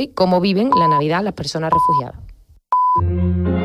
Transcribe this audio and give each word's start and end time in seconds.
y 0.00 0.08
cómo 0.08 0.40
viven 0.40 0.70
la 0.78 0.88
Navidad 0.88 1.22
las 1.22 1.34
personas 1.34 1.72
refugiadas. 1.72 3.55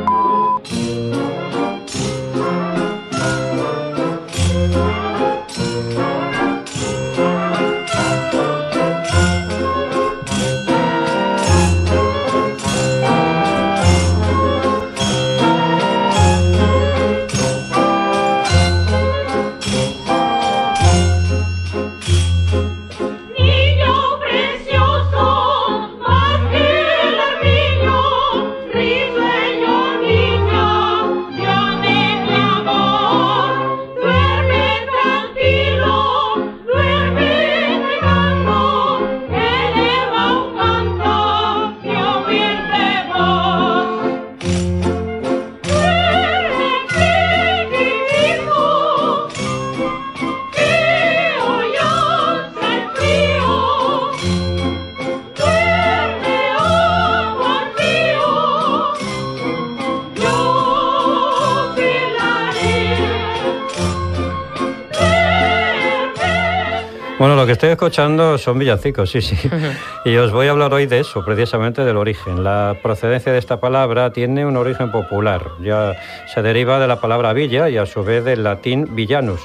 Que 67.52 67.54
estoy 67.56 67.70
escuchando 67.72 68.38
son 68.38 68.60
villancicos, 68.60 69.10
sí, 69.10 69.22
sí. 69.22 69.36
Y 70.06 70.16
os 70.16 70.32
voy 70.32 70.48
a 70.48 70.52
hablar 70.52 70.74
hoy 70.74 70.86
de 70.86 71.02
eso, 71.02 71.26
precisamente 71.26 71.84
del 71.84 71.98
origen. 71.98 72.46
La 72.46 72.78
procedencia 72.82 73.34
de 73.34 73.40
esta 73.40 73.60
palabra 73.60 74.14
tiene 74.14 74.46
un 74.46 74.56
origen 74.56 74.90
popular. 74.90 75.48
Ya 75.62 75.98
se 76.34 76.42
deriva 76.42 76.80
de 76.80 76.88
la 76.88 77.02
palabra 77.02 77.34
villa 77.34 77.68
y 77.68 77.76
a 77.76 77.86
su 77.86 78.06
vez 78.06 78.24
del 78.24 78.46
latín 78.46 78.96
villanus. 78.96 79.42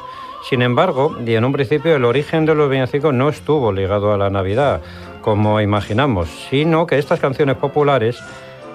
Sin 0.49 0.63
embargo, 0.63 1.17
y 1.27 1.35
en 1.35 1.45
un 1.45 1.53
principio 1.53 1.97
el 1.97 2.05
origen 2.05 2.47
de 2.47 2.55
los 2.55 2.71
villancicos 2.71 3.13
no 3.13 3.29
estuvo 3.29 3.73
ligado 3.73 4.13
a 4.13 4.17
la 4.17 4.31
Navidad, 4.31 4.83
como 5.21 5.61
imaginamos, 5.61 6.29
sino 6.49 6.87
que 6.87 6.99
estas 6.99 7.19
canciones 7.19 7.57
populares 7.57 8.23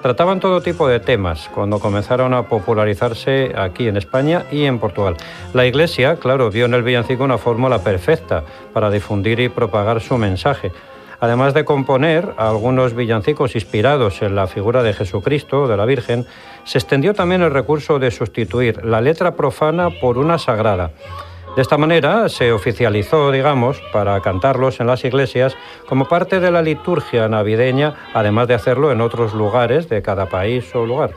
Trataban 0.02 0.40
todo 0.40 0.62
tipo 0.62 0.88
de 0.88 1.00
temas 1.00 1.48
cuando 1.54 1.80
comenzaron 1.80 2.34
a 2.34 2.48
popularizarse 2.48 3.54
aquí 3.56 3.88
en 3.88 3.98
España 3.98 4.46
y 4.52 4.64
en 4.64 4.80
Portugal. 4.80 5.16
La 5.54 5.68
Iglesia, 5.68 6.16
claro, 6.16 6.50
vio 6.50 6.66
en 6.66 6.74
el 6.74 6.82
villancico 6.82 7.24
una 7.24 7.38
fórmula 7.38 7.84
perfecta 7.84 8.44
para 8.74 8.90
difundir 8.90 9.40
y 9.40 9.50
propagar 9.50 10.02
su 10.02 10.18
mensaje. 10.18 10.72
Además 11.20 11.54
de 11.54 11.66
componer 11.66 12.34
algunos 12.38 12.96
villancicos 12.96 13.54
inspirados 13.54 14.24
en 14.24 14.36
la 14.36 14.48
figura 14.48 14.82
de 14.82 14.94
Jesucristo, 14.94 15.68
de 15.68 15.78
la 15.78 15.86
Virgen, 15.86 16.26
se 16.64 16.80
extendió 16.80 17.14
también 17.14 17.44
el 17.44 17.52
recurso 17.52 18.00
de 18.00 18.10
sustituir 18.10 18.84
la 18.84 19.02
letra 19.02 19.36
profana 19.36 19.92
por 20.02 20.18
una 20.18 20.40
sagrada. 20.40 20.90
De 21.56 21.62
esta 21.62 21.78
manera 21.78 22.30
se 22.30 22.54
oficializó, 22.54 23.30
digamos, 23.30 23.82
para 23.92 24.22
cantarlos 24.22 24.80
en 24.80 24.88
las 24.88 25.04
iglesias 25.04 25.58
como 25.86 26.08
parte 26.08 26.40
de 26.40 26.50
la 26.50 26.62
liturgia 26.62 27.28
navideña, 27.28 27.94
además 28.14 28.48
de 28.48 28.54
hacerlo 28.54 28.92
en 28.92 29.02
otros 29.02 29.34
lugares 29.34 29.90
de 29.90 30.02
cada 30.02 30.28
país 30.28 30.74
o 30.74 30.86
lugar. 30.86 31.12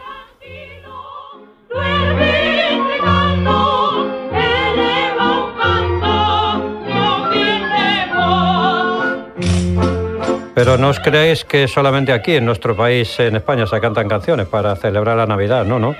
Pero 10.54 10.78
no 10.78 10.88
os 10.88 10.98
creéis 10.98 11.44
que 11.44 11.68
solamente 11.68 12.12
aquí, 12.12 12.36
en 12.36 12.46
nuestro 12.46 12.74
país, 12.74 13.20
en 13.20 13.36
España, 13.36 13.66
se 13.66 13.80
cantan 13.80 14.08
canciones 14.08 14.46
para 14.46 14.74
celebrar 14.76 15.16
la 15.16 15.26
Navidad, 15.26 15.64
no, 15.64 15.78
no. 15.78 15.94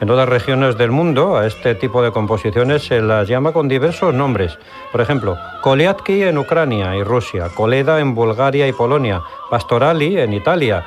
En 0.00 0.10
otras 0.10 0.28
regiones 0.28 0.78
del 0.78 0.92
mundo 0.92 1.36
a 1.36 1.46
este 1.46 1.74
tipo 1.74 2.02
de 2.02 2.12
composiciones 2.12 2.84
se 2.84 3.00
las 3.00 3.26
llama 3.26 3.52
con 3.52 3.66
diversos 3.66 4.14
nombres. 4.14 4.56
Por 4.92 5.00
ejemplo, 5.00 5.36
Koliatki 5.60 6.22
en 6.22 6.38
Ucrania 6.38 6.94
y 6.94 7.02
Rusia, 7.02 7.48
Koleda 7.52 7.98
en 7.98 8.14
Bulgaria 8.14 8.68
y 8.68 8.72
Polonia, 8.72 9.22
Pastorali 9.50 10.20
en 10.20 10.32
Italia, 10.32 10.84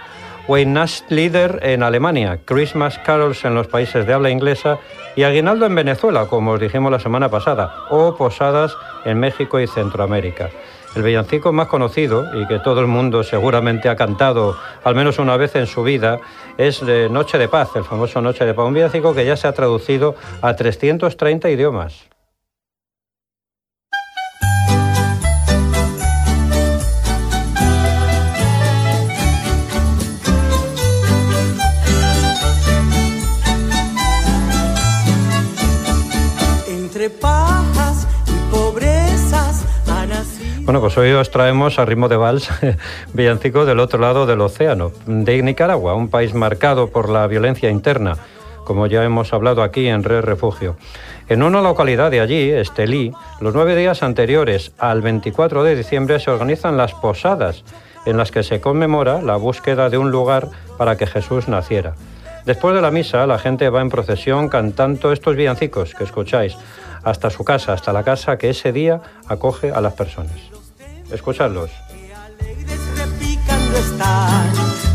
Weihnachtslieder 0.47 1.59
en 1.61 1.83
Alemania, 1.83 2.39
Christmas 2.45 2.99
carols 2.99 3.43
en 3.43 3.53
los 3.53 3.67
países 3.67 4.07
de 4.07 4.13
habla 4.13 4.29
inglesa 4.29 4.79
y 5.15 5.23
Aguinaldo 5.23 5.65
en 5.65 5.75
Venezuela, 5.75 6.27
como 6.27 6.51
os 6.51 6.59
dijimos 6.59 6.91
la 6.91 6.99
semana 6.99 7.29
pasada, 7.29 7.75
o 7.89 8.15
Posadas 8.15 8.75
en 9.03 9.19
México 9.19 9.59
y 9.59 9.67
Centroamérica. 9.67 10.49
El 10.93 11.03
villancico 11.03 11.53
más 11.53 11.67
conocido 11.67 12.25
y 12.37 12.45
que 12.47 12.59
todo 12.59 12.81
el 12.81 12.87
mundo 12.87 13.23
seguramente 13.23 13.87
ha 13.87 13.95
cantado 13.95 14.57
al 14.83 14.93
menos 14.93 15.19
una 15.19 15.37
vez 15.37 15.55
en 15.55 15.65
su 15.65 15.83
vida 15.83 16.19
es 16.57 16.83
Noche 16.83 17.37
de 17.37 17.47
Paz, 17.47 17.69
el 17.75 17.85
famoso 17.85 18.19
Noche 18.21 18.45
de 18.45 18.53
Paz, 18.53 18.65
un 18.65 18.73
villancico 18.73 19.13
que 19.15 19.25
ya 19.25 19.37
se 19.37 19.47
ha 19.47 19.53
traducido 19.53 20.15
a 20.41 20.53
330 20.55 21.49
idiomas. 21.49 22.07
Entre 36.67 37.09
pajas 37.09 37.60
bueno, 40.63 40.79
pues 40.79 40.97
hoy 40.97 41.11
os 41.11 41.31
traemos 41.31 41.79
a 41.79 41.85
ritmo 41.85 42.07
de 42.07 42.17
vals 42.17 42.49
villancico 43.13 43.65
del 43.65 43.79
otro 43.79 43.99
lado 43.99 44.25
del 44.25 44.41
océano, 44.41 44.91
de 45.05 45.41
Nicaragua, 45.41 45.95
un 45.95 46.09
país 46.09 46.33
marcado 46.33 46.89
por 46.89 47.09
la 47.09 47.25
violencia 47.27 47.69
interna, 47.69 48.17
como 48.63 48.87
ya 48.87 49.03
hemos 49.03 49.33
hablado 49.33 49.63
aquí 49.63 49.87
en 49.87 50.03
Red 50.03 50.21
Refugio. 50.21 50.77
En 51.29 51.43
una 51.43 51.61
localidad 51.61 52.11
de 52.11 52.19
allí, 52.19 52.51
Estelí, 52.51 53.11
los 53.39 53.55
nueve 53.55 53.75
días 53.75 54.03
anteriores 54.03 54.71
al 54.77 55.01
24 55.01 55.63
de 55.63 55.75
diciembre 55.75 56.19
se 56.19 56.29
organizan 56.29 56.77
las 56.77 56.93
posadas, 56.93 57.63
en 58.05 58.17
las 58.17 58.31
que 58.31 58.43
se 58.43 58.61
conmemora 58.61 59.21
la 59.21 59.37
búsqueda 59.37 59.89
de 59.89 59.97
un 59.97 60.11
lugar 60.11 60.49
para 60.77 60.95
que 60.95 61.07
Jesús 61.07 61.47
naciera. 61.47 61.95
Después 62.45 62.73
de 62.75 62.81
la 62.81 62.91
misa, 62.91 63.25
la 63.27 63.39
gente 63.39 63.69
va 63.69 63.81
en 63.81 63.89
procesión 63.89 64.49
cantando 64.49 65.11
estos 65.11 65.35
villancicos 65.35 65.93
que 65.93 66.03
escucháis 66.03 66.57
hasta 67.03 67.29
su 67.29 67.43
casa, 67.43 67.73
hasta 67.73 67.93
la 67.93 68.03
casa 68.03 68.37
que 68.37 68.49
ese 68.49 68.71
día 68.71 69.01
acoge 69.27 69.71
a 69.71 69.81
las 69.81 69.93
personas. 69.93 70.50
Escuchadlos. 71.11 71.69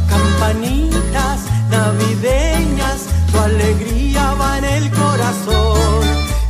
Campanitas 0.09 1.41
navideñas, 1.71 3.07
tu 3.31 3.39
alegría 3.39 4.35
va 4.35 4.59
en 4.59 4.65
el 4.65 4.91
corazón. 4.91 6.03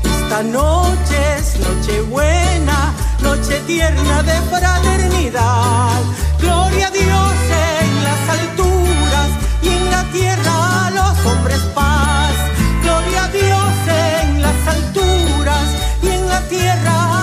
Esta 0.04 0.42
noche 0.42 1.16
es 1.38 1.58
noche 1.60 2.00
buena, 2.02 2.94
noche 3.22 3.60
tierna 3.66 4.22
de 4.22 4.40
fraternidad. 4.50 6.00
Gloria 6.40 6.88
a 6.88 6.90
Dios 6.90 7.34
en 7.70 8.04
las 8.04 8.28
alturas 8.38 9.28
y 9.62 9.68
en 9.68 9.90
la 9.90 10.04
tierra 10.12 10.86
a 10.86 10.90
los 10.90 11.26
hombres 11.26 11.60
paz. 11.74 12.34
Gloria 12.82 13.24
a 13.24 13.28
Dios 13.28 13.72
en 13.88 14.42
las 14.42 14.68
alturas 14.68 15.66
y 16.02 16.08
en 16.08 16.28
la 16.28 16.40
tierra 16.48 17.15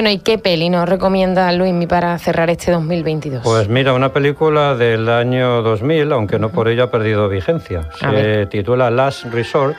Bueno, 0.00 0.12
¿y 0.12 0.18
qué 0.18 0.38
peli 0.38 0.70
nos 0.70 0.88
recomienda 0.88 1.52
Luismi 1.52 1.86
para 1.86 2.18
cerrar 2.18 2.48
este 2.48 2.72
2022? 2.72 3.42
Pues 3.44 3.68
mira, 3.68 3.92
una 3.92 4.14
película 4.14 4.74
del 4.74 5.06
año 5.10 5.60
2000, 5.60 6.10
aunque 6.12 6.38
no 6.38 6.48
por 6.48 6.68
ello 6.68 6.84
ha 6.84 6.90
perdido 6.90 7.28
vigencia. 7.28 7.86
Se 8.00 8.46
titula 8.46 8.90
Last 8.90 9.26
Resort, 9.26 9.76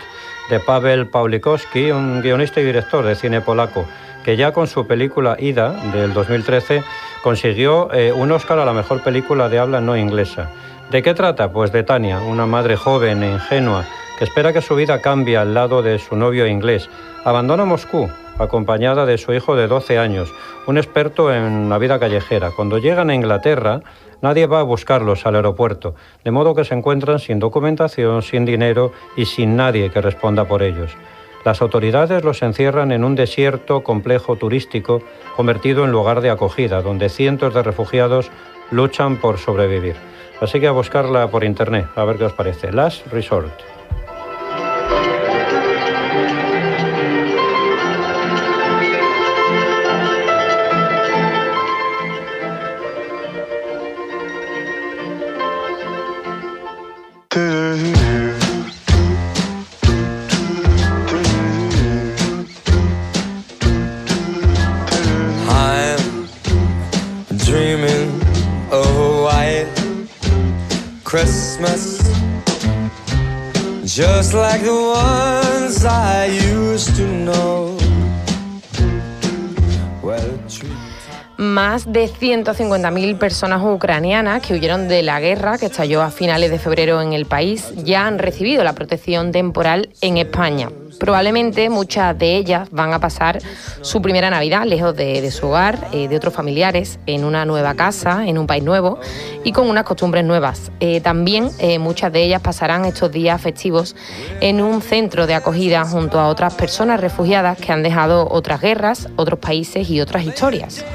de 0.51 0.59
Pavel 0.59 1.07
Pawlikowski, 1.07 1.89
un 1.89 2.21
guionista 2.21 2.61
y 2.61 2.65
director 2.65 3.03
de 3.03 3.15
cine 3.15 3.41
polaco, 3.41 3.87
que 4.23 4.37
ya 4.37 4.51
con 4.51 4.67
su 4.67 4.85
película 4.85 5.37
Ida, 5.39 5.71
del 5.91 6.13
2013, 6.13 6.83
consiguió 7.23 7.91
eh, 7.91 8.13
un 8.13 8.31
Oscar 8.31 8.59
a 8.59 8.65
la 8.65 8.73
mejor 8.73 9.01
película 9.01 9.49
de 9.49 9.57
habla 9.57 9.81
no 9.81 9.97
inglesa. 9.97 10.51
¿De 10.91 11.01
qué 11.01 11.15
trata? 11.15 11.51
Pues 11.51 11.71
de 11.71 11.81
Tania, 11.81 12.19
una 12.19 12.45
madre 12.45 12.75
joven 12.75 13.23
e 13.23 13.31
ingenua 13.31 13.85
que 14.19 14.25
espera 14.25 14.53
que 14.53 14.61
su 14.61 14.75
vida 14.75 15.01
cambie 15.01 15.35
al 15.35 15.55
lado 15.55 15.81
de 15.81 15.97
su 15.97 16.15
novio 16.15 16.45
inglés. 16.45 16.91
Abandona 17.25 17.65
Moscú 17.65 18.07
acompañada 18.43 19.05
de 19.05 19.17
su 19.17 19.33
hijo 19.33 19.55
de 19.55 19.67
12 19.67 19.97
años, 19.97 20.33
un 20.67 20.77
experto 20.77 21.33
en 21.33 21.69
la 21.69 21.77
vida 21.77 21.99
callejera. 21.99 22.51
Cuando 22.51 22.77
llegan 22.77 23.09
a 23.09 23.15
Inglaterra, 23.15 23.81
nadie 24.21 24.47
va 24.47 24.59
a 24.59 24.63
buscarlos 24.63 25.25
al 25.25 25.35
aeropuerto, 25.35 25.95
de 26.23 26.31
modo 26.31 26.55
que 26.55 26.65
se 26.65 26.75
encuentran 26.75 27.19
sin 27.19 27.39
documentación, 27.39 28.21
sin 28.21 28.45
dinero 28.45 28.91
y 29.15 29.25
sin 29.25 29.55
nadie 29.55 29.89
que 29.89 30.01
responda 30.01 30.45
por 30.45 30.63
ellos. 30.63 30.91
Las 31.43 31.61
autoridades 31.61 32.23
los 32.23 32.41
encierran 32.43 32.91
en 32.91 33.03
un 33.03 33.15
desierto 33.15 33.81
complejo 33.83 34.35
turístico 34.35 35.01
convertido 35.35 35.83
en 35.85 35.91
lugar 35.91 36.21
de 36.21 36.29
acogida, 36.29 36.81
donde 36.81 37.09
cientos 37.09 37.53
de 37.53 37.63
refugiados 37.63 38.29
luchan 38.69 39.17
por 39.17 39.39
sobrevivir. 39.39 39.95
Así 40.39 40.59
que 40.59 40.67
a 40.67 40.71
buscarla 40.71 41.29
por 41.29 41.43
internet, 41.43 41.87
a 41.95 42.03
ver 42.03 42.17
qué 42.17 42.25
os 42.25 42.33
parece. 42.33 42.71
Last 42.71 43.07
Resort. 43.07 43.70
Más 81.37 81.91
de 81.91 82.07
150.000 82.07 83.17
personas 83.17 83.61
ucranianas 83.61 84.41
que 84.41 84.53
huyeron 84.53 84.87
de 84.87 85.03
la 85.03 85.19
guerra 85.19 85.57
que 85.57 85.65
estalló 85.65 86.01
a 86.01 86.11
finales 86.11 86.49
de 86.49 86.59
febrero 86.59 87.01
en 87.01 87.11
el 87.11 87.25
país 87.25 87.73
ya 87.83 88.07
han 88.07 88.17
recibido 88.17 88.63
la 88.63 88.71
protección 88.71 89.33
temporal 89.33 89.89
en 89.99 90.17
España. 90.17 90.69
Probablemente 91.01 91.71
muchas 91.71 92.15
de 92.15 92.37
ellas 92.37 92.69
van 92.69 92.93
a 92.93 92.99
pasar 92.99 93.39
su 93.81 94.03
primera 94.03 94.29
Navidad 94.29 94.65
lejos 94.67 94.95
de, 94.95 95.31
su 95.31 95.47
hogar, 95.47 95.87
eh, 95.93 96.07
de 96.07 96.15
otros 96.15 96.31
familiares, 96.31 96.99
en 97.07 97.25
una 97.25 97.43
nueva 97.43 97.73
casa, 97.73 98.27
en 98.27 98.37
un 98.37 98.45
país 98.45 98.63
nuevo 98.63 98.99
y 99.43 99.51
con 99.51 99.67
unas 99.67 99.83
costumbres 99.83 100.23
nuevas. 100.23 100.71
Eh, 100.79 101.01
también 101.01 101.49
eh, 101.57 101.79
muchas 101.79 102.13
de 102.13 102.21
ellas 102.23 102.39
pasarán 102.43 102.85
estos 102.85 103.11
días 103.11 103.41
festivos 103.41 103.95
en 104.41 104.61
un 104.61 104.83
centro 104.83 105.25
de 105.25 105.33
acogida 105.33 105.85
junto 105.85 106.19
a 106.19 106.27
otras 106.27 106.53
personas 106.53 107.01
refugiadas 107.01 107.57
que 107.57 107.71
han 107.71 107.81
dejado 107.81 108.27
otras 108.29 108.61
guerras, 108.61 109.09
otros 109.15 109.39
países 109.39 109.89
y 109.89 110.01
otras 110.01 110.23
historias 110.23 110.85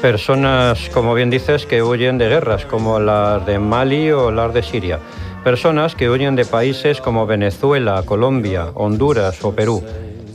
personas, 0.00 0.90
como 0.92 1.14
bien 1.14 1.30
dices, 1.30 1.64
que 1.64 1.80
huyen 1.80 2.18
de 2.18 2.28
guerras, 2.28 2.66
como 2.66 2.98
las 2.98 3.46
de 3.46 3.60
Mali 3.60 4.10
o 4.10 4.32
las 4.32 4.52
de 4.52 4.64
Siria. 4.64 4.98
Personas 5.44 5.96
que 5.96 6.08
huyen 6.08 6.36
de 6.36 6.44
países 6.44 7.00
como 7.00 7.26
Venezuela, 7.26 8.04
Colombia, 8.04 8.68
Honduras 8.74 9.44
o 9.44 9.52
Perú. 9.52 9.82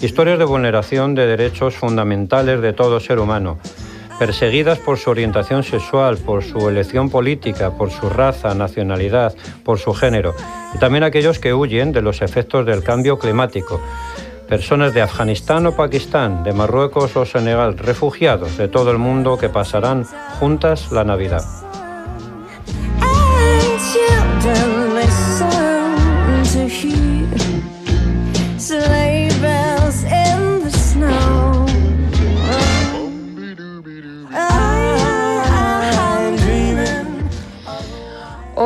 Historias 0.02 0.38
de 0.38 0.44
vulneración 0.44 1.16
de 1.16 1.26
derechos 1.26 1.76
fundamentales 1.76 2.62
de 2.62 2.74
todo 2.74 3.00
ser 3.00 3.20
humano. 3.20 3.58
Perseguidas 4.20 4.80
por 4.80 4.98
su 4.98 5.10
orientación 5.10 5.64
sexual, 5.64 6.18
por 6.18 6.44
su 6.44 6.68
elección 6.68 7.10
política, 7.10 7.72
por 7.78 7.90
su 7.90 8.10
raza, 8.10 8.54
nacionalidad, 8.54 9.34
por 9.64 9.80
su 9.80 9.94
género. 9.94 10.36
Y 10.76 10.80
también 10.80 11.04
aquellos 11.04 11.40
que 11.40 11.54
huyen 11.54 11.94
de 11.94 12.02
los 12.02 12.22
efectos 12.22 12.66
del 12.66 12.84
cambio 12.84 13.18
climático 13.18 13.80
personas 14.48 14.94
de 14.94 15.02
Afganistán 15.02 15.68
o 15.68 15.76
Pakistán, 15.76 16.44
de 16.44 16.54
Marruecos 16.54 17.16
o 17.18 17.26
Senegal, 17.26 17.78
refugiados 17.78 18.58
de 18.58 18.70
todo 18.70 18.92
el 18.92 18.98
mundo 18.98 19.38
que 19.38 19.50
pasarán 19.50 20.06
juntas 20.40 20.92
la 20.92 21.04
Navidad. 21.04 21.44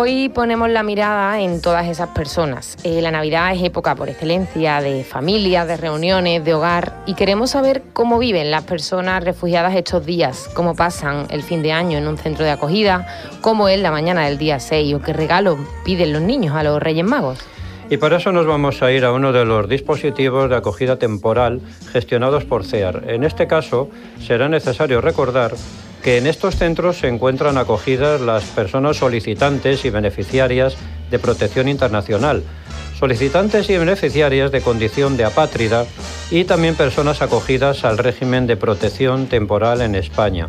Hoy 0.03 0.29
ponemos 0.29 0.67
la 0.67 0.81
mirada 0.81 1.41
en 1.41 1.61
todas 1.61 1.87
esas 1.87 2.09
personas. 2.09 2.75
Eh, 2.83 3.03
la 3.03 3.11
Navidad 3.11 3.53
es 3.53 3.61
época 3.61 3.93
por 3.93 4.09
excelencia 4.09 4.81
de 4.81 5.03
familia, 5.03 5.63
de 5.67 5.77
reuniones, 5.77 6.43
de 6.43 6.55
hogar 6.55 7.03
y 7.05 7.13
queremos 7.13 7.51
saber 7.51 7.83
cómo 7.93 8.17
viven 8.17 8.49
las 8.49 8.63
personas 8.63 9.23
refugiadas 9.23 9.75
estos 9.75 10.03
días, 10.03 10.49
cómo 10.55 10.75
pasan 10.75 11.27
el 11.29 11.43
fin 11.43 11.61
de 11.61 11.71
año 11.71 11.99
en 11.99 12.07
un 12.07 12.17
centro 12.17 12.43
de 12.43 12.49
acogida, 12.49 13.05
cómo 13.41 13.69
es 13.69 13.79
la 13.79 13.91
mañana 13.91 14.25
del 14.25 14.39
día 14.39 14.59
6 14.59 14.95
o 14.95 15.01
qué 15.03 15.13
regalo 15.13 15.59
piden 15.85 16.13
los 16.13 16.23
niños 16.23 16.55
a 16.55 16.63
los 16.63 16.81
Reyes 16.81 17.05
Magos. 17.05 17.37
Y 17.91 17.97
para 17.97 18.17
eso 18.17 18.31
nos 18.31 18.47
vamos 18.47 18.81
a 18.81 18.91
ir 18.91 19.05
a 19.05 19.11
uno 19.11 19.31
de 19.31 19.45
los 19.45 19.69
dispositivos 19.69 20.49
de 20.49 20.55
acogida 20.55 20.97
temporal 20.97 21.61
gestionados 21.91 22.43
por 22.43 22.65
CEAR. 22.65 23.03
En 23.07 23.23
este 23.23 23.45
caso, 23.45 23.91
será 24.19 24.49
necesario 24.49 24.99
recordar 24.99 25.51
que 26.01 26.17
en 26.17 26.27
estos 26.27 26.55
centros 26.55 26.97
se 26.97 27.07
encuentran 27.07 27.57
acogidas 27.57 28.21
las 28.21 28.43
personas 28.43 28.97
solicitantes 28.97 29.85
y 29.85 29.89
beneficiarias 29.89 30.75
de 31.09 31.19
protección 31.19 31.67
internacional, 31.67 32.43
solicitantes 32.97 33.69
y 33.69 33.77
beneficiarias 33.77 34.51
de 34.51 34.61
condición 34.61 35.17
de 35.17 35.25
apátrida 35.25 35.85
y 36.29 36.45
también 36.45 36.75
personas 36.75 37.21
acogidas 37.21 37.83
al 37.83 37.97
régimen 37.97 38.47
de 38.47 38.57
protección 38.57 39.27
temporal 39.27 39.81
en 39.81 39.95
España. 39.95 40.47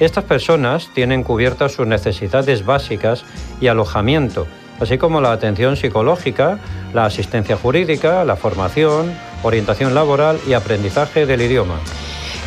Estas 0.00 0.24
personas 0.24 0.90
tienen 0.94 1.24
cubiertas 1.24 1.72
sus 1.72 1.86
necesidades 1.86 2.64
básicas 2.64 3.24
y 3.60 3.66
alojamiento, 3.66 4.46
así 4.80 4.96
como 4.96 5.20
la 5.20 5.32
atención 5.32 5.76
psicológica, 5.76 6.58
la 6.94 7.04
asistencia 7.04 7.56
jurídica, 7.56 8.24
la 8.24 8.36
formación, 8.36 9.12
orientación 9.42 9.94
laboral 9.94 10.38
y 10.46 10.52
aprendizaje 10.52 11.26
del 11.26 11.42
idioma. 11.42 11.80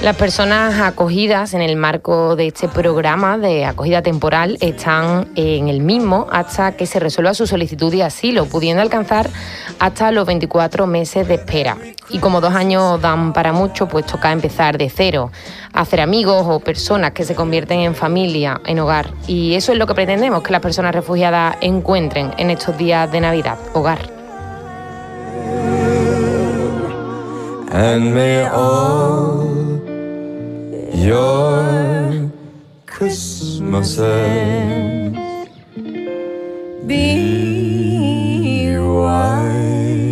Las 0.01 0.15
personas 0.15 0.81
acogidas 0.81 1.53
en 1.53 1.61
el 1.61 1.75
marco 1.75 2.35
de 2.35 2.47
este 2.47 2.67
programa 2.67 3.37
de 3.37 3.65
acogida 3.65 4.01
temporal 4.01 4.57
están 4.59 5.27
en 5.35 5.67
el 5.67 5.79
mismo 5.79 6.25
hasta 6.31 6.71
que 6.71 6.87
se 6.87 6.99
resuelva 6.99 7.35
su 7.35 7.45
solicitud 7.45 7.91
de 7.91 8.01
asilo, 8.01 8.47
pudiendo 8.47 8.81
alcanzar 8.81 9.29
hasta 9.77 10.11
los 10.11 10.25
24 10.25 10.87
meses 10.87 11.27
de 11.27 11.35
espera. 11.35 11.77
Y 12.09 12.17
como 12.17 12.41
dos 12.41 12.55
años 12.55 12.99
dan 12.99 13.31
para 13.31 13.53
mucho, 13.53 13.87
pues 13.87 14.07
toca 14.07 14.31
empezar 14.31 14.79
de 14.79 14.89
cero, 14.89 15.31
hacer 15.71 16.01
amigos 16.01 16.47
o 16.47 16.59
personas 16.59 17.11
que 17.11 17.23
se 17.23 17.35
convierten 17.35 17.81
en 17.81 17.93
familia, 17.93 18.59
en 18.65 18.79
hogar. 18.79 19.11
Y 19.27 19.53
eso 19.53 19.71
es 19.71 19.77
lo 19.77 19.85
que 19.85 19.93
pretendemos 19.93 20.41
que 20.41 20.51
las 20.51 20.61
personas 20.61 20.95
refugiadas 20.95 21.57
encuentren 21.61 22.31
en 22.39 22.49
estos 22.49 22.75
días 22.75 23.11
de 23.11 23.21
Navidad, 23.21 23.59
hogar. 23.73 23.99
Your 30.93 32.31
Christmases 32.85 33.99
be 36.85 38.75
white. 38.77 40.10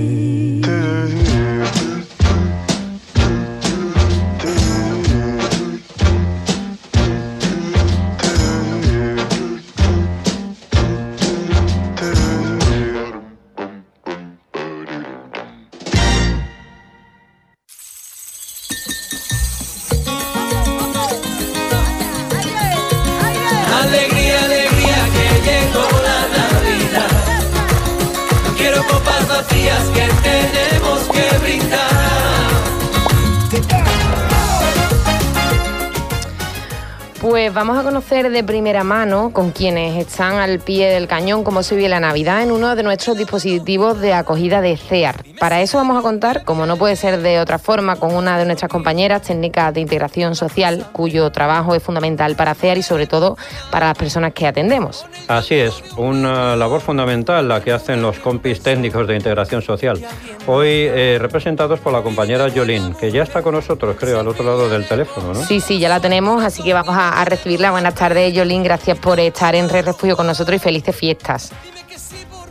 Conocer 38.29 38.43
de 38.43 38.43
primera 38.43 38.83
mano 38.83 39.31
con 39.33 39.51
quienes 39.51 39.98
están 39.98 40.36
al 40.36 40.59
pie 40.59 40.89
del 40.89 41.07
cañón 41.07 41.43
cómo 41.43 41.63
se 41.63 41.75
vive 41.75 41.89
la 41.89 42.00
Navidad 42.00 42.43
en 42.43 42.51
uno 42.51 42.75
de 42.75 42.83
nuestros 42.83 43.17
dispositivos 43.17 44.00
de 44.00 44.13
acogida 44.13 44.62
de 44.62 44.77
CEAR. 44.77 45.24
Para 45.39 45.62
eso 45.62 45.77
vamos 45.77 45.98
a 45.98 46.01
contar, 46.01 46.43
como 46.43 46.65
no 46.65 46.77
puede 46.77 46.95
ser 46.95 47.21
de 47.21 47.39
otra 47.39 47.59
forma, 47.59 47.95
con 47.95 48.15
una 48.15 48.38
de 48.38 48.45
nuestras 48.45 48.71
compañeras 48.71 49.21
técnicas 49.24 49.74
de 49.74 49.81
integración 49.81 50.36
social, 50.36 50.86
cuyo 50.91 51.31
trabajo 51.31 51.75
es 51.75 51.83
fundamental 51.83 52.36
para 52.36 52.55
CEAR 52.55 52.77
y 52.77 52.83
sobre 52.83 53.07
todo 53.07 53.38
para 53.71 53.88
las 53.88 53.98
personas 53.98 54.33
que 54.33 54.48
atendemos. 54.48 55.05
Así 55.27 55.55
es, 55.55 55.81
una 55.98 56.55
labor 56.55 56.81
fundamental 56.81 57.48
la 57.48 57.62
que 57.62 57.71
hacen 57.71 58.01
los 58.01 58.19
compis 58.19 58.62
técnicos 58.62 59.07
de 59.07 59.15
integración 59.15 59.62
social. 59.62 60.00
Hoy 60.48 60.67
eh, 60.69 61.17
representados 61.19 61.79
por 61.79 61.93
la 61.93 62.01
compañera 62.01 62.50
Jolín, 62.53 62.93
que 63.00 63.12
ya 63.12 63.24
está 63.24 63.41
con 63.41 63.53
nosotros, 63.53 63.95
creo, 64.00 64.19
al 64.19 64.27
otro 64.27 64.43
lado 64.43 64.69
del 64.69 64.88
teléfono, 64.88 65.33
¿no? 65.33 65.45
Sí, 65.45 65.62
sí, 65.62 65.79
ya 65.79 65.89
la 65.89 66.00
tenemos, 66.00 66.43
así 66.43 66.63
que 66.63 66.74
vamos 66.74 66.95
a 66.95 67.00
a, 67.00 67.25
recibirla. 67.25 67.71
Buenas 67.71 67.95
tardes, 67.95 68.18
Yolín. 68.27 68.63
Gracias 68.63 68.97
por 68.99 69.19
estar 69.19 69.55
en 69.55 69.69
Red 69.69 69.85
Refugio 69.85 70.15
con 70.15 70.27
nosotros 70.27 70.57
y 70.57 70.59
felices 70.59 70.95
fiestas. 70.95 71.51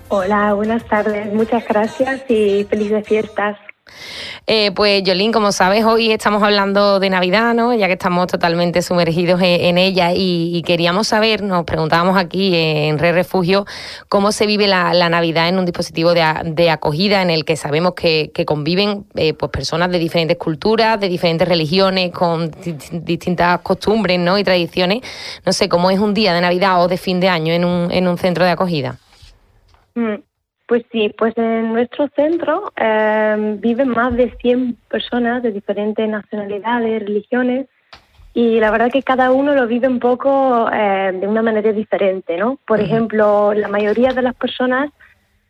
Hola, 0.08 0.54
buenas 0.54 0.84
tardes. 0.84 1.32
Muchas 1.32 1.66
gracias 1.68 2.22
y 2.28 2.64
felices 2.64 3.06
fiestas. 3.06 3.58
Eh, 4.46 4.70
pues 4.72 5.02
Yolín, 5.02 5.32
como 5.32 5.52
sabes, 5.52 5.84
hoy 5.84 6.10
estamos 6.10 6.42
hablando 6.42 7.00
de 7.00 7.10
Navidad, 7.10 7.54
¿no? 7.54 7.74
Ya 7.74 7.86
que 7.86 7.94
estamos 7.94 8.26
totalmente 8.26 8.82
sumergidos 8.82 9.40
en, 9.42 9.78
ella 9.78 10.12
y, 10.14 10.62
queríamos 10.62 11.08
saber, 11.08 11.42
nos 11.42 11.64
preguntábamos 11.64 12.16
aquí 12.16 12.54
en 12.54 12.98
Re 12.98 13.12
Refugio, 13.12 13.66
cómo 14.08 14.32
se 14.32 14.46
vive 14.46 14.66
la, 14.66 15.08
Navidad 15.08 15.48
en 15.48 15.58
un 15.58 15.64
dispositivo 15.64 16.14
de, 16.14 16.70
acogida 16.70 17.22
en 17.22 17.30
el 17.30 17.44
que 17.44 17.56
sabemos 17.56 17.94
que, 17.94 18.32
conviven 18.46 19.04
eh, 19.14 19.34
pues 19.34 19.50
personas 19.50 19.90
de 19.90 19.98
diferentes 19.98 20.36
culturas, 20.36 20.98
de 20.98 21.08
diferentes 21.08 21.46
religiones, 21.46 22.12
con 22.12 22.50
distintas 22.92 23.60
costumbres, 23.60 24.18
¿no? 24.18 24.38
Y 24.38 24.44
tradiciones. 24.44 25.00
No 25.44 25.52
sé, 25.52 25.68
cómo 25.68 25.90
es 25.90 25.98
un 25.98 26.14
día 26.14 26.32
de 26.32 26.40
Navidad 26.40 26.82
o 26.82 26.88
de 26.88 26.96
fin 26.96 27.20
de 27.20 27.28
año 27.28 27.52
en 27.52 27.64
un, 27.64 27.90
en 27.90 28.08
un 28.08 28.18
centro 28.18 28.44
de 28.44 28.50
acogida. 28.50 28.98
Mm. 29.94 30.27
Pues 30.68 30.84
sí, 30.92 31.08
pues 31.16 31.32
en 31.38 31.72
nuestro 31.72 32.08
centro 32.14 32.74
em, 32.76 33.58
viven 33.58 33.88
más 33.88 34.14
de 34.14 34.36
100 34.36 34.76
personas 34.90 35.42
de 35.42 35.50
diferentes 35.50 36.06
nacionalidades, 36.06 37.04
religiones, 37.04 37.68
y 38.34 38.60
la 38.60 38.70
verdad 38.70 38.90
que 38.92 39.02
cada 39.02 39.32
uno 39.32 39.54
lo 39.54 39.66
vive 39.66 39.88
un 39.88 39.98
poco 39.98 40.70
em, 40.70 41.20
de 41.20 41.26
una 41.26 41.40
manera 41.40 41.72
diferente, 41.72 42.36
¿no? 42.36 42.58
Por 42.66 42.80
ejemplo, 42.80 43.54
la 43.54 43.68
mayoría 43.68 44.12
de 44.12 44.20
las 44.20 44.34
personas 44.34 44.90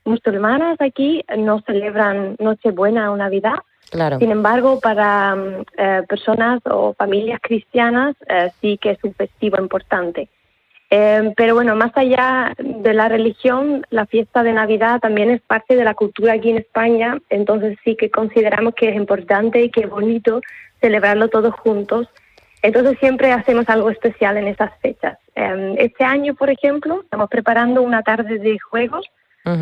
musulmanas 0.05 0.81
aquí 0.81 1.25
no 1.37 1.63
celebran 1.63 2.37
Nochebuena 2.39 3.11
o 3.11 3.17
Navidad. 3.17 3.59
Claro. 3.91 4.21
Sin 4.21 4.31
embargo, 4.31 4.79
para 4.79 5.33
em, 5.33 5.65
eh, 5.77 6.03
personas 6.09 6.61
o 6.65 6.95
familias 6.95 7.41
cristianas 7.43 8.15
eh, 8.29 8.53
sí 8.61 8.79
que 8.79 8.93
es 8.93 9.03
un 9.03 9.15
festivo 9.15 9.61
importante. 9.61 10.29
Eh, 10.91 11.33
pero 11.37 11.55
bueno, 11.55 11.77
más 11.77 11.93
allá 11.97 12.55
de 12.59 12.95
la 12.95 13.09
religión, 13.09 13.87
la 13.91 14.07
fiesta 14.07 14.43
de 14.43 14.53
Navidad 14.53 15.01
también 15.01 15.31
es 15.31 15.43
parte 15.43 15.77
de 15.77 15.85
la 15.85 15.95
cultura 15.95 16.33
aquí 16.33 16.51
en 16.51 16.59
España, 16.59 17.19
entonces 17.29 17.77
sí 17.85 17.95
que 17.95 18.11
consideramos 18.11 18.75
que 18.75 18.89
es 18.89 18.97
importante 18.97 19.63
y 19.63 19.71
que 19.71 19.83
es 19.83 19.91
bonito 19.91 20.41
celebrarlo 20.81 21.29
todos 21.29 21.55
juntos. 21.55 22.09
Entonces 22.63 22.99
siempre 22.99 23.33
hacemos 23.33 23.69
algo 23.69 23.91
especial 23.91 24.37
en 24.39 24.49
esas 24.49 24.71
fechas. 24.81 25.19
Eh, 25.35 25.77
este 25.79 26.05
año, 26.05 26.35
por 26.35 26.51
ejemplo, 26.51 27.03
estamos 27.03 27.29
preparando 27.29 27.83
una 27.83 28.03
tarde 28.03 28.39
de 28.39 28.59
juegos 28.59 29.07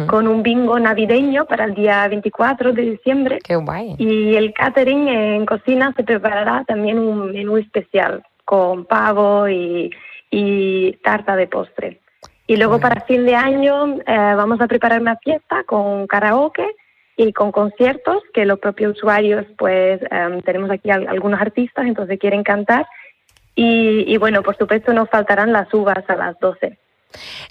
con 0.09 0.27
un 0.27 0.43
bingo 0.43 0.81
navideño 0.81 1.45
para 1.45 1.65
el 1.65 1.75
día 1.75 2.09
24 2.09 2.73
de 2.73 2.83
diciembre. 2.83 3.39
Qué 3.45 3.55
guay. 3.55 3.95
Y 3.99 4.35
el 4.35 4.53
catering 4.53 5.07
en 5.07 5.47
cocina 5.47 5.93
se 5.97 6.03
preparará 6.03 6.65
también 6.65 6.99
un 6.99 7.31
menú 7.31 7.57
especial 7.57 8.25
con 8.45 8.85
pavo 8.85 9.49
y 9.49 9.93
y 10.31 10.93
tarta 11.05 11.37
de 11.37 11.47
postre. 11.47 12.01
Y 12.47 12.57
luego 12.57 12.79
para 12.79 13.01
fin 13.03 13.27
de 13.27 13.35
año 13.35 13.99
eh, 13.99 14.03
vamos 14.07 14.61
a 14.61 14.69
preparar 14.69 15.01
una 15.01 15.17
fiesta 15.17 15.65
con 15.65 16.07
karaoke 16.07 16.67
y 17.17 17.33
con 17.33 17.51
conciertos 17.51 18.23
que 18.33 18.45
los 18.45 18.59
propios 18.61 18.97
usuarios, 18.97 19.47
pues 19.59 20.01
em, 20.11 20.41
tenemos 20.43 20.71
aquí 20.71 20.91
algunos 20.91 21.41
artistas, 21.41 21.87
entonces 21.87 22.19
quieren 22.19 22.45
cantar. 22.45 22.87
Y, 23.55 24.05
y, 24.07 24.19
bueno, 24.19 24.43
por 24.43 24.57
supuesto 24.57 24.93
nos 24.93 25.09
faltarán 25.09 25.53
las 25.53 25.73
uvas 25.73 26.05
a 26.09 26.15
las 26.15 26.39
12. 26.39 26.79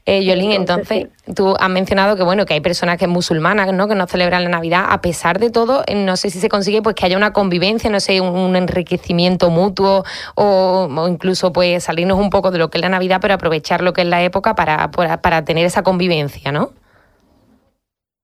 Eh, 0.05 0.23
Yolín, 0.23 0.51
entonces, 0.51 1.07
tú 1.35 1.55
has 1.59 1.69
mencionado 1.69 2.15
que 2.15 2.23
bueno 2.23 2.45
que 2.45 2.53
hay 2.53 2.61
personas 2.61 2.97
que 2.97 3.07
musulmanas 3.07 3.73
¿no? 3.73 3.87
que 3.87 3.95
no 3.95 4.07
celebran 4.07 4.43
la 4.43 4.49
Navidad. 4.49 4.85
A 4.89 5.01
pesar 5.01 5.39
de 5.39 5.49
todo, 5.49 5.83
eh, 5.87 5.95
no 5.95 6.15
sé 6.15 6.29
si 6.29 6.39
se 6.39 6.49
consigue 6.49 6.81
pues 6.81 6.95
que 6.95 7.05
haya 7.05 7.17
una 7.17 7.33
convivencia, 7.33 7.89
no 7.89 7.99
sé, 7.99 8.21
un, 8.21 8.55
enriquecimiento 8.55 9.49
mutuo 9.49 10.03
o, 10.35 11.07
incluso 11.09 11.51
pues 11.51 11.83
salirnos 11.83 12.19
un 12.19 12.29
poco 12.29 12.51
de 12.51 12.59
lo 12.59 12.69
que 12.69 12.77
es 12.77 12.81
la 12.81 12.89
Navidad, 12.89 13.19
pero 13.21 13.33
aprovechar 13.33 13.81
lo 13.81 13.93
que 13.93 14.01
es 14.01 14.07
la 14.07 14.23
época 14.23 14.55
para, 14.55 14.89
para, 14.91 15.45
tener 15.45 15.65
esa 15.65 15.83
convivencia, 15.83 16.51
¿no? 16.51 16.71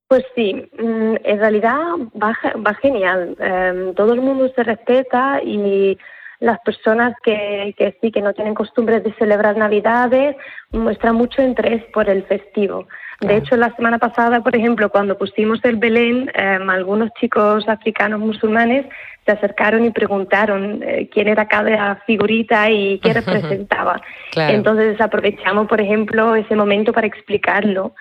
Pues 0.07 0.23
sí, 0.35 0.53
mm, 0.53 1.15
en 1.23 1.39
realidad 1.39 1.77
va, 2.21 2.37
va 2.65 2.73
genial. 2.75 3.35
Em, 3.39 3.93
todo 3.95 4.13
el 4.13 4.21
mundo 4.21 4.51
se 4.55 4.63
respeta 4.63 5.41
y 5.43 5.97
las 6.41 6.59
personas 6.61 7.13
que, 7.23 7.73
que 7.77 7.95
sí, 8.01 8.11
que 8.11 8.21
no 8.21 8.33
tienen 8.33 8.55
costumbres 8.55 9.03
de 9.03 9.13
celebrar 9.13 9.55
Navidades, 9.55 10.35
muestran 10.71 11.15
mucho 11.15 11.41
interés 11.41 11.83
por 11.93 12.09
el 12.09 12.23
festivo. 12.23 12.87
De 13.21 13.37
hecho, 13.37 13.55
la 13.55 13.73
semana 13.75 13.99
pasada, 13.99 14.41
por 14.41 14.55
ejemplo, 14.55 14.89
cuando 14.89 15.15
pusimos 15.15 15.63
el 15.63 15.75
Belén, 15.75 16.31
em, 16.33 16.67
algunos 16.67 17.11
chicos 17.19 17.69
africanos 17.69 18.19
musulmanes 18.19 18.87
se 19.23 19.31
acercaron 19.31 19.85
y 19.85 19.91
preguntaron 19.91 20.81
eh, 20.81 21.07
quién 21.13 21.27
era 21.27 21.47
cada 21.47 21.97
figurita 22.07 22.71
y 22.71 22.97
qué 22.97 23.13
representaba. 23.13 24.01
Entonces 24.35 24.99
aprovechamos, 24.99 25.67
por 25.67 25.79
ejemplo, 25.79 26.35
ese 26.35 26.55
momento 26.55 26.91
para 26.91 27.05
explicarlo. 27.05 27.93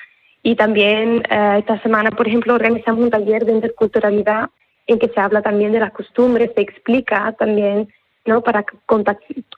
Y 0.43 0.57
también 0.57 1.23
eh, 1.29 1.57
esta 1.59 1.79
semana, 1.83 2.11
por 2.11 2.27
ejemplo, 2.27 2.55
organizamos 2.55 3.05
un 3.05 3.11
taller 3.11 3.45
de 3.45 3.53
interculturalidad 3.53 4.49
en 4.87 4.99
que 4.99 5.09
se 5.09 5.21
habla 5.21 5.43
también 5.43 5.73
de 5.73 5.81
las 5.81 5.93
costumbres, 5.93 6.51
se 6.55 6.63
explica 6.63 7.33
también 7.39 7.89
¿no? 8.27 8.43
para 8.43 8.65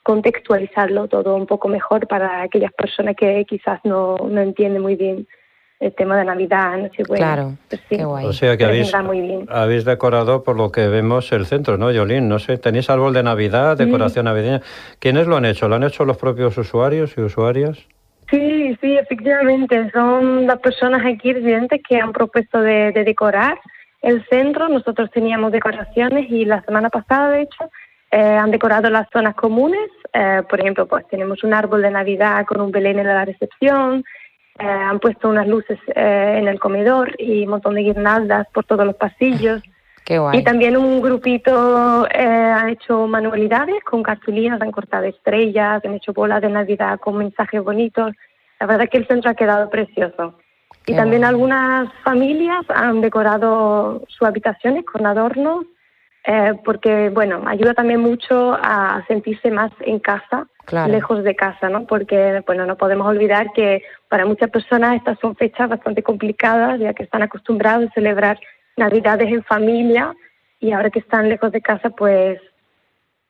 contextualizarlo 0.03 1.07
todo 1.07 1.35
un 1.35 1.45
poco 1.45 1.67
mejor 1.67 2.07
para 2.07 2.41
aquellas 2.41 2.71
personas 2.73 3.15
que 3.15 3.45
quizás 3.45 3.79
no, 3.83 4.17
no 4.17 4.41
entienden 4.41 4.81
muy 4.81 4.95
bien 4.95 5.27
el 5.79 5.93
tema 5.93 6.17
de 6.17 6.23
Navidad, 6.23 6.77
no 6.77 6.89
sé, 6.95 7.03
Claro, 7.03 7.57
pues 7.67 7.81
qué 7.89 8.05
guay. 8.05 8.25
O 8.25 8.31
sea 8.31 8.55
que 8.55 8.63
habéis, 8.63 8.93
habéis 9.49 9.83
decorado 9.83 10.43
por 10.43 10.55
lo 10.55 10.71
que 10.71 10.87
vemos 10.87 11.31
el 11.33 11.45
centro, 11.45 11.77
¿no, 11.77 11.91
Yolín? 11.91 12.29
No 12.29 12.39
sé, 12.39 12.57
tenéis 12.57 12.89
árbol 12.89 13.13
de 13.13 13.23
Navidad, 13.23 13.77
decoración 13.77 14.25
navideña. 14.25 14.61
¿Quiénes 14.99 15.27
lo 15.27 15.35
han 15.35 15.45
hecho? 15.45 15.67
¿Lo 15.67 15.75
han 15.75 15.83
hecho 15.83 16.05
los 16.05 16.17
propios 16.17 16.57
usuarios 16.57 17.17
y 17.17 17.21
usuarias? 17.21 17.85
Sí, 18.29 18.77
sí, 18.79 18.95
efectivamente. 18.95 19.91
Son 19.91 20.47
las 20.47 20.59
personas 20.59 21.05
aquí 21.05 21.33
residentes 21.33 21.81
que 21.87 21.97
han 21.97 22.13
propuesto 22.13 22.61
de 22.61 22.91
decorar 22.93 23.59
el 24.01 24.23
centro. 24.29 24.69
Nosotros 24.69 25.11
teníamos 25.11 25.51
decoraciones 25.51 26.29
y 26.29 26.45
la 26.45 26.61
semana 26.61 26.89
pasada, 26.89 27.31
de 27.31 27.41
hecho, 27.41 27.69
eh, 28.13 28.37
han 28.37 28.51
decorado 28.51 28.91
las 28.91 29.07
zonas 29.11 29.33
comunes, 29.33 29.89
eh, 30.13 30.43
por 30.47 30.59
ejemplo, 30.59 30.85
pues 30.85 31.03
tenemos 31.07 31.43
un 31.43 31.51
árbol 31.51 31.81
de 31.81 31.89
Navidad 31.89 32.45
con 32.45 32.61
un 32.61 32.69
Belén 32.69 32.99
en 32.99 33.07
la 33.07 33.25
recepción, 33.25 34.05
eh, 34.59 34.67
han 34.67 34.99
puesto 34.99 35.29
unas 35.29 35.47
luces 35.47 35.79
en 35.95 36.47
el 36.47 36.59
comedor 36.59 37.15
y 37.17 37.41
un 37.45 37.49
montón 37.49 37.73
de 37.73 37.81
guirnaldas 37.81 38.45
por 38.53 38.65
todos 38.65 38.85
los 38.85 38.95
pasillos. 38.95 39.63
Y 40.33 40.43
también 40.43 40.75
un 40.75 41.01
grupito 41.01 42.05
ha 42.13 42.69
hecho 42.69 43.07
manualidades 43.07 43.81
con 43.85 44.03
cartulinas, 44.03 44.61
han 44.61 44.73
cortado 44.73 45.05
estrellas, 45.05 45.81
han 45.85 45.93
hecho 45.93 46.11
bolas 46.11 46.41
de 46.41 46.49
Navidad 46.49 46.99
con 46.99 47.17
mensajes 47.17 47.63
bonitos. 47.63 48.11
La 48.59 48.65
verdad 48.65 48.83
es 48.83 48.89
que 48.89 48.97
el 48.97 49.07
centro 49.07 49.31
ha 49.31 49.33
quedado 49.33 49.69
precioso. 49.69 50.37
y 50.85 50.93
también 50.93 51.23
algunas 51.23 51.87
familias 52.03 52.65
han 52.67 52.99
decorado 52.99 54.03
sus 54.09 54.27
habitaciones 54.27 54.83
con 54.83 55.05
adornos 55.05 55.63
eh, 56.25 56.53
porque, 56.63 57.09
bueno, 57.09 57.43
ayuda 57.45 57.73
también 57.73 57.99
mucho 57.99 58.53
a 58.53 59.03
sentirse 59.07 59.51
más 59.51 59.71
en 59.81 59.99
casa, 59.99 60.47
lejos 60.87 61.23
de 61.23 61.35
casa, 61.35 61.67
¿no? 61.67 61.85
Porque, 61.85 62.41
bueno, 62.45 62.65
no 62.65 62.77
podemos 62.77 63.07
olvidar 63.07 63.51
que 63.53 63.83
para 64.07 64.25
muchas 64.25 64.49
personas 64.49 64.95
estas 64.95 65.19
son 65.19 65.35
fechas 65.35 65.67
bastante 65.67 66.01
complicadas, 66.01 66.79
ya 66.79 66.93
que 66.93 67.03
están 67.03 67.23
acostumbrados 67.23 67.89
a 67.89 67.93
celebrar 67.93 68.39
Navidades 68.75 69.27
en 69.31 69.43
familia 69.43 70.15
y 70.59 70.71
ahora 70.71 70.89
que 70.89 70.99
están 70.99 71.29
lejos 71.29 71.51
de 71.51 71.61
casa, 71.61 71.89
pues, 71.89 72.39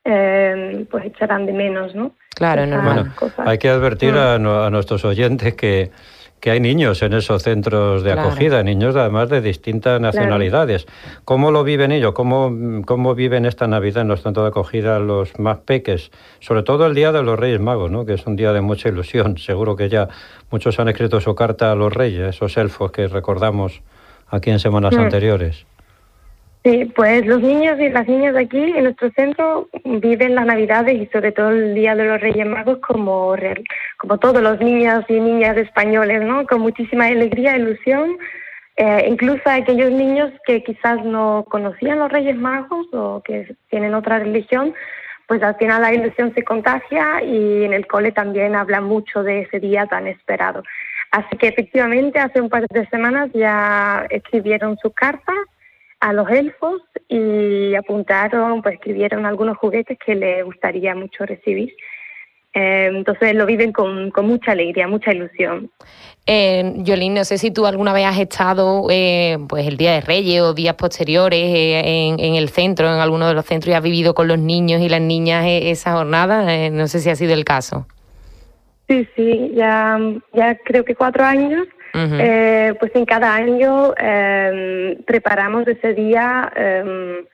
eh, 0.04 0.86
pues 0.90 1.04
echarán 1.06 1.44
de 1.46 1.52
menos, 1.52 1.94
¿no? 1.94 2.12
Claro, 2.34 2.64
no, 2.66 3.12
hay 3.38 3.58
que 3.58 3.68
advertir 3.68 4.14
a, 4.14 4.38
mm. 4.38 4.46
a 4.46 4.70
nuestros 4.70 5.04
oyentes 5.04 5.54
que 5.54 5.90
que 6.44 6.50
hay 6.50 6.60
niños 6.60 7.00
en 7.00 7.14
esos 7.14 7.42
centros 7.42 8.02
de 8.02 8.12
acogida, 8.12 8.62
niños 8.62 8.94
además 8.96 9.30
de 9.30 9.40
distintas 9.40 9.98
nacionalidades. 9.98 10.86
¿Cómo 11.24 11.50
lo 11.50 11.64
viven 11.64 11.90
ellos? 11.90 12.12
¿Cómo, 12.12 12.82
¿Cómo 12.84 13.14
viven 13.14 13.46
esta 13.46 13.66
Navidad 13.66 14.02
en 14.02 14.08
los 14.08 14.20
centros 14.20 14.44
de 14.44 14.48
acogida 14.50 14.98
los 14.98 15.38
más 15.38 15.60
peques? 15.60 16.10
Sobre 16.40 16.62
todo 16.62 16.84
el 16.84 16.94
Día 16.94 17.12
de 17.12 17.22
los 17.22 17.38
Reyes 17.38 17.60
Magos, 17.60 17.90
¿no? 17.90 18.04
que 18.04 18.12
es 18.12 18.26
un 18.26 18.36
día 18.36 18.52
de 18.52 18.60
mucha 18.60 18.90
ilusión. 18.90 19.38
Seguro 19.38 19.74
que 19.74 19.88
ya 19.88 20.08
muchos 20.50 20.78
han 20.78 20.90
escrito 20.90 21.18
su 21.18 21.34
carta 21.34 21.72
a 21.72 21.74
los 21.74 21.90
reyes, 21.90 22.36
esos 22.36 22.54
elfos 22.58 22.92
que 22.92 23.08
recordamos 23.08 23.80
aquí 24.28 24.50
en 24.50 24.58
semanas 24.58 24.94
mm. 24.94 25.00
anteriores. 25.00 25.64
Sí, 26.64 26.90
pues 26.96 27.26
los 27.26 27.42
niños 27.42 27.78
y 27.78 27.90
las 27.90 28.08
niñas 28.08 28.32
de 28.32 28.40
aquí 28.40 28.56
en 28.56 28.84
nuestro 28.84 29.10
centro 29.10 29.68
viven 29.84 30.34
las 30.34 30.46
Navidades 30.46 30.94
y 30.94 31.06
sobre 31.12 31.30
todo 31.30 31.50
el 31.50 31.74
Día 31.74 31.94
de 31.94 32.06
los 32.06 32.18
Reyes 32.18 32.46
Magos 32.46 32.78
como, 32.78 33.36
como 33.98 34.18
todos 34.18 34.42
los 34.42 34.58
niños 34.60 35.04
y 35.08 35.20
niñas 35.20 35.58
españoles, 35.58 36.22
¿no? 36.22 36.46
Con 36.46 36.62
muchísima 36.62 37.08
alegría, 37.08 37.58
ilusión. 37.58 38.16
Eh, 38.76 39.04
incluso 39.10 39.42
aquellos 39.44 39.90
niños 39.90 40.32
que 40.46 40.64
quizás 40.64 41.04
no 41.04 41.44
conocían 41.50 41.98
los 41.98 42.10
Reyes 42.10 42.36
Magos 42.36 42.86
o 42.94 43.22
que 43.22 43.54
tienen 43.68 43.92
otra 43.92 44.20
religión, 44.20 44.72
pues 45.28 45.42
al 45.42 45.56
final 45.56 45.82
la 45.82 45.92
ilusión 45.92 46.32
se 46.34 46.44
contagia 46.44 47.22
y 47.22 47.64
en 47.64 47.74
el 47.74 47.86
cole 47.86 48.10
también 48.10 48.56
habla 48.56 48.80
mucho 48.80 49.22
de 49.22 49.42
ese 49.42 49.60
día 49.60 49.84
tan 49.84 50.06
esperado. 50.06 50.62
Así 51.10 51.36
que 51.36 51.48
efectivamente 51.48 52.18
hace 52.18 52.40
un 52.40 52.48
par 52.48 52.66
de 52.68 52.86
semanas 52.88 53.28
ya 53.34 54.06
escribieron 54.08 54.78
sus 54.78 54.94
cartas 54.94 55.36
a 56.04 56.12
los 56.12 56.28
elfos 56.28 56.82
y 57.08 57.74
apuntaron, 57.74 58.60
pues 58.60 58.74
escribieron 58.74 59.24
algunos 59.24 59.56
juguetes 59.56 59.98
que 60.04 60.14
les 60.14 60.44
gustaría 60.44 60.94
mucho 60.94 61.24
recibir. 61.24 61.74
Eh, 62.52 62.90
entonces 62.92 63.34
lo 63.34 63.46
viven 63.46 63.72
con, 63.72 64.12
mucha 64.22 64.52
alegría, 64.52 64.86
mucha 64.86 65.14
ilusión. 65.14 65.70
Eh, 66.26 66.74
Yolín, 66.76 67.14
no 67.14 67.24
sé 67.24 67.38
si 67.38 67.50
tú 67.50 67.64
alguna 67.64 67.94
vez 67.94 68.04
has 68.04 68.18
estado 68.18 68.86
eh, 68.90 69.38
pues 69.48 69.66
el 69.66 69.78
Día 69.78 69.92
de 69.92 70.02
Reyes 70.02 70.42
o 70.42 70.52
días 70.52 70.74
posteriores 70.74 71.40
eh, 71.40 72.14
en, 72.18 72.34
el 72.34 72.50
centro, 72.50 72.86
en 72.86 73.00
alguno 73.00 73.26
de 73.26 73.32
los 73.32 73.46
centros, 73.46 73.72
y 73.72 73.74
has 73.74 73.82
vivido 73.82 74.14
con 74.14 74.28
los 74.28 74.38
niños 74.38 74.82
y 74.82 74.90
las 74.90 75.00
niñas 75.00 75.46
esa 75.48 75.94
jornada. 75.94 76.68
no 76.68 76.86
sé 76.86 77.00
si 77.00 77.08
ha 77.08 77.16
sido 77.16 77.32
el 77.32 77.46
caso. 77.46 77.86
Sí, 78.88 79.08
sí, 79.16 79.52
ya, 79.54 79.98
ya 80.34 80.54
creo 80.66 80.84
que 80.84 80.94
cuatro 80.94 81.24
años 81.24 81.66
eh, 81.94 82.74
pues 82.80 82.94
en 82.94 83.04
cada 83.04 83.34
año 83.34 83.94
em, 83.96 85.02
preparamos 85.04 85.66
ese 85.68 85.94
día, 85.94 86.52
em, 86.56 87.24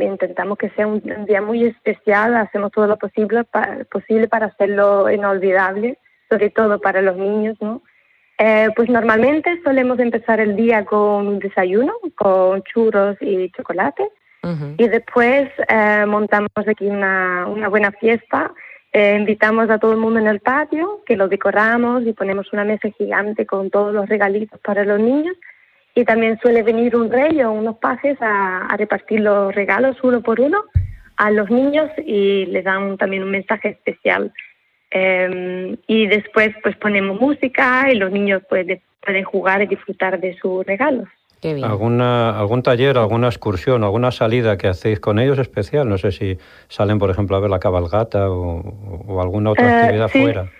intentamos 0.00 0.56
que 0.56 0.70
sea 0.70 0.86
un, 0.86 1.02
día 1.26 1.42
muy 1.42 1.64
especial, 1.64 2.34
hacemos 2.36 2.72
todo 2.72 2.86
lo 2.86 2.96
posible 2.96 3.44
para, 3.44 3.84
posible 3.84 4.28
para 4.28 4.46
hacerlo 4.46 5.10
inolvidable, 5.10 5.98
sobre 6.30 6.50
todo 6.50 6.80
para 6.80 7.02
los 7.02 7.16
niños, 7.16 7.56
¿no? 7.60 7.82
Eh, 8.38 8.68
pues 8.74 8.88
normalmente 8.88 9.60
solemos 9.62 9.98
empezar 9.98 10.40
el 10.40 10.56
día 10.56 10.84
con 10.84 11.28
un 11.28 11.38
desayuno, 11.38 11.94
con 12.16 12.62
churros 12.62 13.16
y 13.20 13.50
chocolate, 13.50 14.08
y 14.76 14.88
después 14.88 15.48
eh, 15.68 16.04
montamos 16.06 16.50
aquí 16.66 16.86
una, 16.86 17.46
una 17.46 17.68
buena 17.70 17.92
fiesta 17.92 18.52
eh, 18.96 19.16
invitamos 19.18 19.68
a 19.70 19.78
todo 19.80 19.90
el 19.90 19.98
mundo 19.98 20.20
en 20.20 20.28
el 20.28 20.38
patio, 20.38 21.02
que 21.04 21.16
lo 21.16 21.26
decoramos 21.26 22.06
y 22.06 22.12
ponemos 22.12 22.52
una 22.52 22.62
mesa 22.62 22.88
gigante 22.96 23.44
con 23.44 23.68
todos 23.68 23.92
los 23.92 24.08
regalitos 24.08 24.60
para 24.60 24.84
los 24.84 25.00
niños. 25.00 25.36
Y 25.96 26.04
también 26.04 26.38
suele 26.40 26.62
venir 26.62 26.94
un 26.94 27.10
rey 27.10 27.42
o 27.42 27.50
unos 27.50 27.78
pajes 27.78 28.16
a, 28.20 28.72
repartir 28.76 29.18
los 29.18 29.52
regalos 29.52 29.96
uno 30.04 30.20
por 30.22 30.40
uno 30.40 30.62
a 31.16 31.32
los 31.32 31.50
niños 31.50 31.90
y 32.06 32.46
les 32.46 32.62
dan 32.62 32.96
también 32.96 33.24
un 33.24 33.32
mensaje 33.32 33.70
especial. 33.70 34.32
Em, 34.92 35.76
y 35.88 36.06
después 36.06 36.50
pues 36.62 36.76
ponemos 36.76 37.20
música 37.20 37.90
y 37.90 37.96
los 37.96 38.12
niños 38.12 38.42
pues, 38.48 38.64
pueden 39.04 39.24
jugar 39.24 39.60
y 39.62 39.66
disfrutar 39.66 40.20
de 40.20 40.36
sus 40.38 40.64
regalos. 40.64 41.08
¿Alguna, 41.62 42.38
¿Algún 42.38 42.62
taller, 42.62 42.96
alguna 42.96 43.28
excursión, 43.28 43.84
alguna 43.84 44.10
salida 44.10 44.56
que 44.56 44.68
hacéis 44.68 44.98
con 44.98 45.18
ellos 45.18 45.38
especial? 45.38 45.88
No 45.88 45.98
sé 45.98 46.10
si 46.10 46.38
salen, 46.68 46.98
por 46.98 47.10
ejemplo, 47.10 47.36
a 47.36 47.40
ver 47.40 47.50
la 47.50 47.58
cabalgata 47.58 48.30
o, 48.30 49.20
alguna 49.20 49.50
otra 49.50 49.68
eh, 49.68 49.82
actividad 49.82 50.08
fuera. 50.08 50.50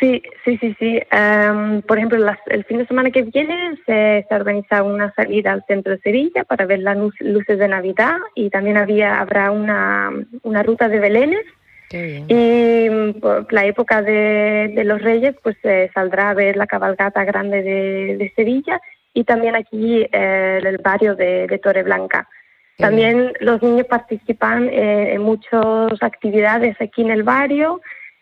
Sí, 0.00 0.22
sí, 0.44 0.58
sí, 0.58 0.76
sí. 0.78 1.00
Em, 1.10 1.82
por 1.82 1.98
ejemplo, 1.98 2.18
el 2.46 2.64
fin 2.64 2.78
de 2.78 2.86
semana 2.86 3.10
que 3.10 3.22
viene 3.22 3.78
se, 3.86 4.26
organiza 4.30 4.82
una 4.82 5.12
salida 5.14 5.52
al 5.52 5.64
centro 5.66 5.92
de 5.92 6.00
Sevilla 6.00 6.44
para 6.44 6.66
ver 6.66 6.80
las 6.80 6.98
luces 7.20 7.58
de 7.58 7.68
Navidad 7.68 8.16
y 8.34 8.50
también 8.50 8.76
había 8.76 9.20
habrá 9.20 9.52
una, 9.52 10.10
una 10.42 10.62
ruta 10.62 10.88
de 10.88 10.98
belenes. 10.98 11.44
Y 11.88 13.12
por 13.20 13.50
la 13.52 13.64
época 13.64 14.02
de, 14.02 14.82
los 14.84 15.00
Reyes, 15.00 15.36
pues 15.40 15.56
se 15.62 15.88
saldrá 15.94 16.30
a 16.30 16.34
ver 16.34 16.56
la 16.56 16.66
cabalgata 16.66 17.24
grande 17.24 17.62
de, 17.62 18.16
de 18.16 18.32
Sevilla 18.34 18.80
y 19.16 19.24
también 19.24 19.56
aquí 19.56 20.02
eh, 20.12 20.58
en 20.60 20.66
el 20.66 20.76
barrio 20.76 21.16
de, 21.16 21.46
de 21.46 21.58
Torreblanca. 21.58 22.28
También 22.76 23.32
los 23.40 23.62
niños 23.62 23.86
participan 23.86 24.68
eh, 24.68 25.14
en 25.14 25.22
muchas 25.22 26.02
actividades 26.02 26.78
aquí 26.78 27.00
en 27.00 27.10
el 27.10 27.22
barrio, 27.22 27.80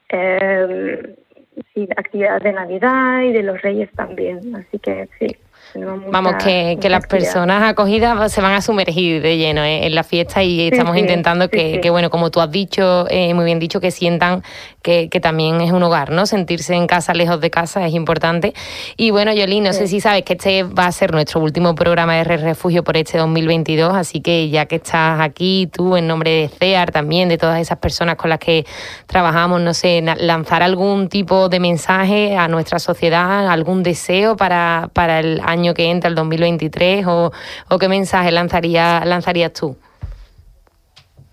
eh, 0.09 1.17
actividades 1.97 2.45
de 2.45 2.53
Navidad 2.53 3.23
y 3.23 3.33
de 3.33 3.43
los 3.43 3.61
Reyes 3.61 3.91
también. 3.97 4.55
Así 4.55 4.79
que 4.79 5.09
sí. 5.19 5.37
Vamos, 5.77 6.35
que, 6.43 6.79
que 6.81 6.89
las 6.89 7.07
personas 7.07 7.63
acogidas 7.63 8.33
se 8.33 8.41
van 8.41 8.53
a 8.53 8.61
sumergir 8.61 9.21
de 9.23 9.37
lleno 9.37 9.63
¿eh? 9.63 9.87
en 9.87 9.95
la 9.95 10.05
fiesta 10.05 10.43
y 10.43 10.69
estamos 10.69 10.97
intentando 10.97 11.49
que, 11.49 11.81
que, 11.81 11.91
bueno, 11.91 12.11
como 12.11 12.31
tú 12.31 12.41
has 12.41 12.51
dicho, 12.51 13.07
eh, 13.11 13.35
muy 13.35 13.45
bien 13.45 13.59
dicho, 13.59 13.81
que 13.81 13.91
sientan 13.91 14.43
que, 14.83 15.09
que, 15.09 15.21
también 15.21 15.61
es 15.61 15.73
un 15.73 15.83
hogar, 15.83 16.11
¿no? 16.11 16.27
Sentirse 16.27 16.75
en 16.75 16.87
casa, 16.87 17.15
lejos 17.15 17.41
de 17.41 17.51
casa, 17.51 17.87
es 17.87 17.95
importante. 17.95 18.53
Y 18.97 19.11
bueno, 19.11 19.33
Yolín, 19.33 19.65
no 19.65 19.73
sé 19.73 19.89
si 19.89 20.01
sabes 20.01 20.23
que 20.23 20.35
este 20.35 20.63
va 20.63 20.87
a 20.87 20.93
ser 20.93 21.13
nuestro 21.13 21.41
último 21.41 21.75
programa 21.75 22.15
de 22.15 22.25
Refugio 22.25 22.85
por 22.85 22.97
este 22.97 23.19
2022, 23.19 23.95
así 23.95 24.21
que 24.21 24.51
ya 24.51 24.67
que 24.67 24.77
estás 24.77 25.21
aquí, 25.21 25.69
tú 25.73 25.97
en 25.97 26.07
nombre 26.07 26.31
de 26.31 26.49
CEAR 26.49 26.93
también, 26.93 27.29
de 27.29 27.39
todas 27.39 27.61
esas 27.61 27.79
personas 27.79 28.17
con 28.17 28.31
las 28.31 28.39
que 28.39 28.67
trabajamos, 29.07 29.61
no 29.61 29.73
sé, 29.73 30.03
lanzar 30.19 30.63
algún 30.63 31.09
tipo 31.09 31.49
de 31.49 31.61
mensaje 31.61 32.37
a 32.37 32.47
nuestra 32.49 32.79
sociedad, 32.79 33.49
algún 33.49 33.83
deseo 33.83 34.37
para, 34.37 34.91
para 34.93 35.21
el 35.21 35.41
año 35.45 35.64
año 35.65 35.75
que 35.75 35.91
entra, 35.91 36.09
el 36.09 36.15
2023, 36.15 37.07
o, 37.07 37.33
o 37.71 37.79
qué 37.79 37.89
mensaje 37.89 38.31
lanzaría, 38.31 39.05
lanzarías 39.05 39.53
tú? 39.53 39.77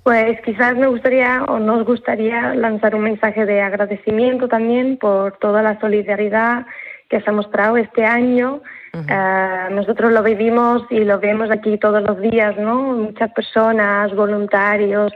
Pues 0.04 0.42
quizás 0.42 0.76
me 0.76 0.88
gustaría 0.88 1.44
o 1.44 1.60
nos 1.60 1.86
gustaría 1.86 2.56
lanzar 2.56 2.96
un 2.96 3.04
mensaje 3.04 3.46
de 3.46 3.62
agradecimiento 3.62 4.48
también 4.48 4.98
por 4.98 5.38
toda 5.38 5.62
la 5.62 5.80
solidaridad 5.80 6.66
que 7.08 7.22
se 7.22 7.30
ha 7.30 7.34
mostrado 7.34 7.78
este 7.78 8.04
año. 8.06 8.62
Eh, 8.94 9.68
nosotros 9.72 10.12
lo 10.12 10.24
vivimos 10.24 10.84
y 10.90 11.04
lo 11.04 11.20
vemos 11.20 11.52
aquí 11.52 11.78
todos 11.78 12.02
los 12.02 12.20
días, 12.20 12.58
¿no? 12.58 12.82
Muchas 12.94 13.32
personas, 13.34 14.14
voluntarios, 14.16 15.14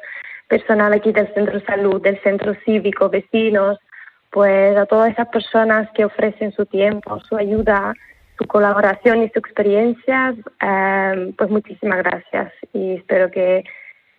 personal 0.48 0.94
aquí 0.94 1.12
del 1.12 1.34
centro 1.34 1.60
de 1.60 1.66
salud, 1.66 2.02
del 2.02 2.22
centro 2.22 2.54
cívico, 2.64 3.10
vecinos, 3.10 3.80
pues 4.30 4.78
a 4.78 4.86
todas 4.86 5.12
esas 5.12 5.30
personas 5.30 5.90
que 5.96 6.06
ofrecen 6.06 6.52
su 6.52 6.66
tiempo, 6.66 7.20
su 7.22 7.38
ayuda, 7.38 7.94
su 8.38 8.46
colaboración 8.48 9.24
y 9.24 9.30
su 9.30 9.40
experiencia, 9.40 10.36
em, 10.62 11.34
pues 11.34 11.50
muchísimas 11.50 12.00
gracias 12.00 12.52
y 12.74 12.96
espero 12.96 13.32
que, 13.32 13.64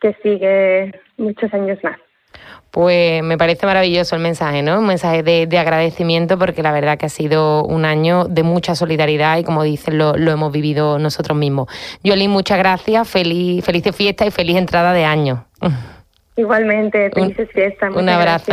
que 0.00 0.14
siga 0.22 0.98
muchos 1.16 1.52
años 1.52 1.78
más. 1.82 1.98
Pues 2.70 3.22
me 3.22 3.38
parece 3.38 3.64
maravilloso 3.64 4.16
el 4.16 4.22
mensaje, 4.22 4.62
¿no? 4.62 4.78
Un 4.80 4.86
mensaje 4.86 5.22
de, 5.22 5.58
agradecimiento 5.58 6.38
porque 6.38 6.62
la 6.62 6.72
verdad 6.72 6.98
que 6.98 7.06
ha 7.06 7.10
sido 7.10 7.64
un 7.64 7.86
año 7.86 8.24
de 8.26 8.42
mucha 8.42 8.74
solidaridad 8.74 9.38
y 9.38 9.44
como 9.44 9.62
dicen 9.62 9.96
lo, 9.96 10.14
lo 10.14 10.30
hemos 10.30 10.52
vivido 10.52 10.98
nosotros 10.98 11.38
mismos. 11.38 11.68
Yolín, 12.04 12.30
muchas 12.30 12.58
gracias, 12.58 13.08
feliz, 13.08 13.64
feliz 13.64 13.84
fiesta 13.96 14.26
y 14.26 14.30
feliz 14.30 14.56
entrada 14.56 14.92
de 14.92 15.04
año. 15.04 15.46
Igualmente, 16.36 17.10
felices 17.10 17.48
fiestas. 17.50 17.94
Un 17.94 18.08
abrazo. 18.10 18.52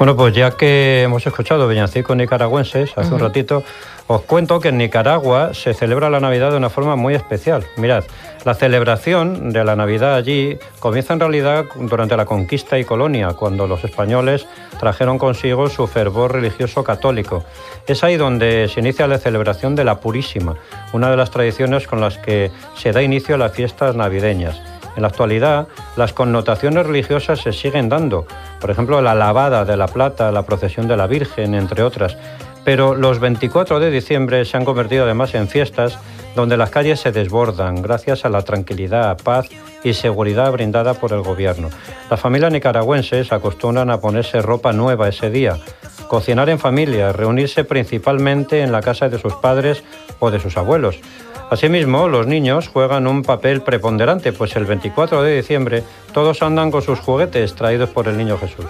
Bueno, 0.00 0.16
pues 0.16 0.34
ya 0.34 0.52
que 0.52 1.02
hemos 1.02 1.26
escuchado 1.26 1.68
villancicos 1.68 2.16
nicaragüenses 2.16 2.96
hace 2.96 3.12
un 3.12 3.20
ratito, 3.20 3.62
os 4.06 4.22
cuento 4.22 4.58
que 4.58 4.68
en 4.68 4.78
Nicaragua 4.78 5.52
se 5.52 5.74
celebra 5.74 6.08
la 6.08 6.20
Navidad 6.20 6.52
de 6.52 6.56
una 6.56 6.70
forma 6.70 6.96
muy 6.96 7.14
especial. 7.14 7.66
Mirad, 7.76 8.04
la 8.46 8.54
celebración 8.54 9.52
de 9.52 9.62
la 9.62 9.76
Navidad 9.76 10.14
allí 10.14 10.58
comienza 10.78 11.12
en 11.12 11.20
realidad 11.20 11.66
durante 11.76 12.16
la 12.16 12.24
conquista 12.24 12.78
y 12.78 12.84
colonia, 12.84 13.34
cuando 13.34 13.66
los 13.66 13.84
españoles 13.84 14.46
trajeron 14.78 15.18
consigo 15.18 15.68
su 15.68 15.86
fervor 15.86 16.32
religioso 16.32 16.82
católico. 16.82 17.44
Es 17.86 18.02
ahí 18.02 18.16
donde 18.16 18.68
se 18.68 18.80
inicia 18.80 19.06
la 19.06 19.18
celebración 19.18 19.76
de 19.76 19.84
la 19.84 20.00
Purísima, 20.00 20.56
una 20.94 21.10
de 21.10 21.18
las 21.18 21.30
tradiciones 21.30 21.86
con 21.86 22.00
las 22.00 22.16
que 22.16 22.50
se 22.74 22.92
da 22.92 23.02
inicio 23.02 23.34
a 23.34 23.38
las 23.38 23.52
fiestas 23.52 23.94
navideñas. 23.94 24.62
En 24.96 25.02
la 25.02 25.08
actualidad, 25.08 25.68
las 25.96 26.12
connotaciones 26.12 26.86
religiosas 26.86 27.40
se 27.40 27.52
siguen 27.52 27.88
dando, 27.88 28.26
por 28.60 28.70
ejemplo, 28.70 29.00
la 29.00 29.14
lavada 29.14 29.64
de 29.64 29.76
la 29.76 29.86
plata, 29.86 30.32
la 30.32 30.44
procesión 30.44 30.88
de 30.88 30.96
la 30.96 31.06
Virgen, 31.06 31.54
entre 31.54 31.82
otras. 31.82 32.16
Pero 32.64 32.94
los 32.94 33.20
24 33.20 33.80
de 33.80 33.90
diciembre 33.90 34.44
se 34.44 34.56
han 34.56 34.64
convertido 34.64 35.04
además 35.04 35.34
en 35.34 35.48
fiestas 35.48 35.98
donde 36.34 36.56
las 36.56 36.70
calles 36.70 37.00
se 37.00 37.12
desbordan 37.12 37.82
gracias 37.82 38.24
a 38.24 38.28
la 38.28 38.42
tranquilidad, 38.42 39.18
paz 39.22 39.48
y 39.82 39.94
seguridad 39.94 40.52
brindada 40.52 40.94
por 40.94 41.12
el 41.12 41.22
gobierno. 41.22 41.70
Las 42.10 42.20
familias 42.20 42.52
nicaragüenses 42.52 43.32
acostumbran 43.32 43.90
a 43.90 44.00
ponerse 44.00 44.42
ropa 44.42 44.72
nueva 44.72 45.08
ese 45.08 45.30
día, 45.30 45.58
cocinar 46.08 46.48
en 46.48 46.58
familia, 46.58 47.12
reunirse 47.12 47.64
principalmente 47.64 48.62
en 48.62 48.72
la 48.72 48.80
casa 48.80 49.08
de 49.08 49.18
sus 49.18 49.34
padres 49.34 49.82
o 50.18 50.30
de 50.30 50.40
sus 50.40 50.56
abuelos. 50.56 50.98
Asimismo, 51.50 52.08
los 52.08 52.28
niños 52.28 52.68
juegan 52.68 53.08
un 53.08 53.22
papel 53.22 53.60
preponderante, 53.62 54.32
pues 54.32 54.54
el 54.54 54.66
24 54.66 55.22
de 55.22 55.36
diciembre 55.36 55.82
todos 56.14 56.42
andan 56.42 56.70
con 56.70 56.80
sus 56.80 57.00
juguetes 57.00 57.56
traídos 57.56 57.90
por 57.90 58.06
el 58.06 58.16
Niño 58.16 58.38
Jesús. 58.38 58.66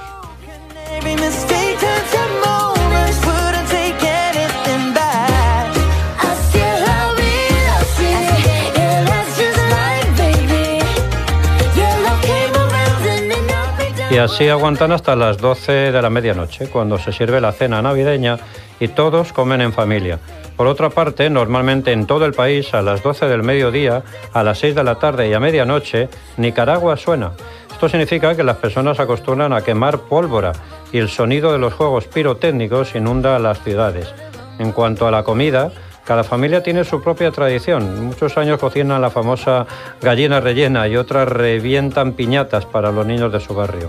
Así 14.21 14.49
aguantan 14.49 14.93
hasta 14.93 15.17
las 15.17 15.39
12 15.39 15.93
de 15.93 16.03
la 16.03 16.11
medianoche, 16.11 16.69
cuando 16.69 16.99
se 16.99 17.13
sirve 17.13 17.41
la 17.41 17.53
cena 17.53 17.81
navideña 17.81 18.39
y 18.79 18.89
todos 18.89 19.33
comen 19.33 19.61
en 19.61 19.73
familia. 19.73 20.19
Por 20.57 20.67
otra 20.67 20.91
parte, 20.91 21.31
normalmente 21.31 21.93
en 21.93 22.07
todo 22.07 22.27
el 22.27 22.35
país, 22.35 22.75
a 22.75 22.83
las 22.83 23.03
12 23.03 23.27
del 23.29 23.43
mediodía, 23.43 24.03
a 24.33 24.43
las 24.43 24.59
6 24.59 24.75
de 24.75 24.85
la 24.85 24.97
tarde 24.97 25.29
y 25.29 25.33
a 25.33 25.41
medianoche, 25.41 26.09
Nicaragua 26.37 26.97
suena. 26.97 27.33
Esto 27.71 27.89
significa 27.89 28.37
que 28.37 28.45
las 28.45 28.59
personas 28.59 29.01
acostumbran 29.01 29.53
a 29.55 29.63
quemar 29.63 30.01
pólvora 30.01 30.53
y 30.93 30.99
el 30.99 31.09
sonido 31.09 31.53
de 31.53 31.59
los 31.59 31.73
juegos 31.73 32.07
pirotécnicos 32.07 32.95
inunda 32.95 33.39
las 33.39 33.63
ciudades. 33.63 34.13
En 34.59 34.73
cuanto 34.73 35.07
a 35.07 35.11
la 35.11 35.23
comida, 35.23 35.73
cada 36.05 36.25
familia 36.25 36.63
tiene 36.63 36.85
su 36.85 37.03
propia 37.03 37.31
tradición. 37.31 38.05
Muchos 38.05 38.37
años 38.37 38.59
cocinan 38.59 39.01
la 39.01 39.11
famosa 39.11 39.67
gallina 40.03 40.41
rellena 40.41 40.89
y 40.89 40.97
otras 40.97 41.29
revientan 41.29 42.13
piñatas 42.13 42.67
para 42.67 42.93
los 42.93 43.07
niños 43.07 43.33
de 43.33 43.41
su 43.41 43.55
barrio. 43.55 43.89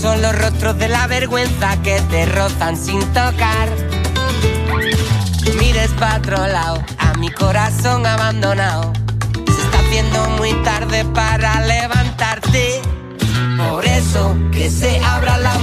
son 0.00 0.22
los 0.22 0.38
rostros 0.38 0.78
de 0.78 0.88
la 0.88 1.08
vergüenza 1.08 1.76
que 1.82 2.00
te 2.10 2.24
rozan 2.26 2.76
sin 2.76 3.00
tocar. 3.12 3.68
Mires 5.58 5.90
para 5.98 6.20
a 6.98 7.14
mi 7.18 7.30
corazón 7.30 8.06
abandonado. 8.06 8.92
Se 9.46 9.62
está 9.62 9.78
haciendo 9.80 10.30
muy 10.36 10.52
tarde 10.62 11.04
para 11.06 11.60
levantarte. 11.62 12.80
Por 13.56 13.84
eso 13.84 14.36
que 14.52 14.70
se 14.70 15.00
abra 15.04 15.36
la 15.38 15.54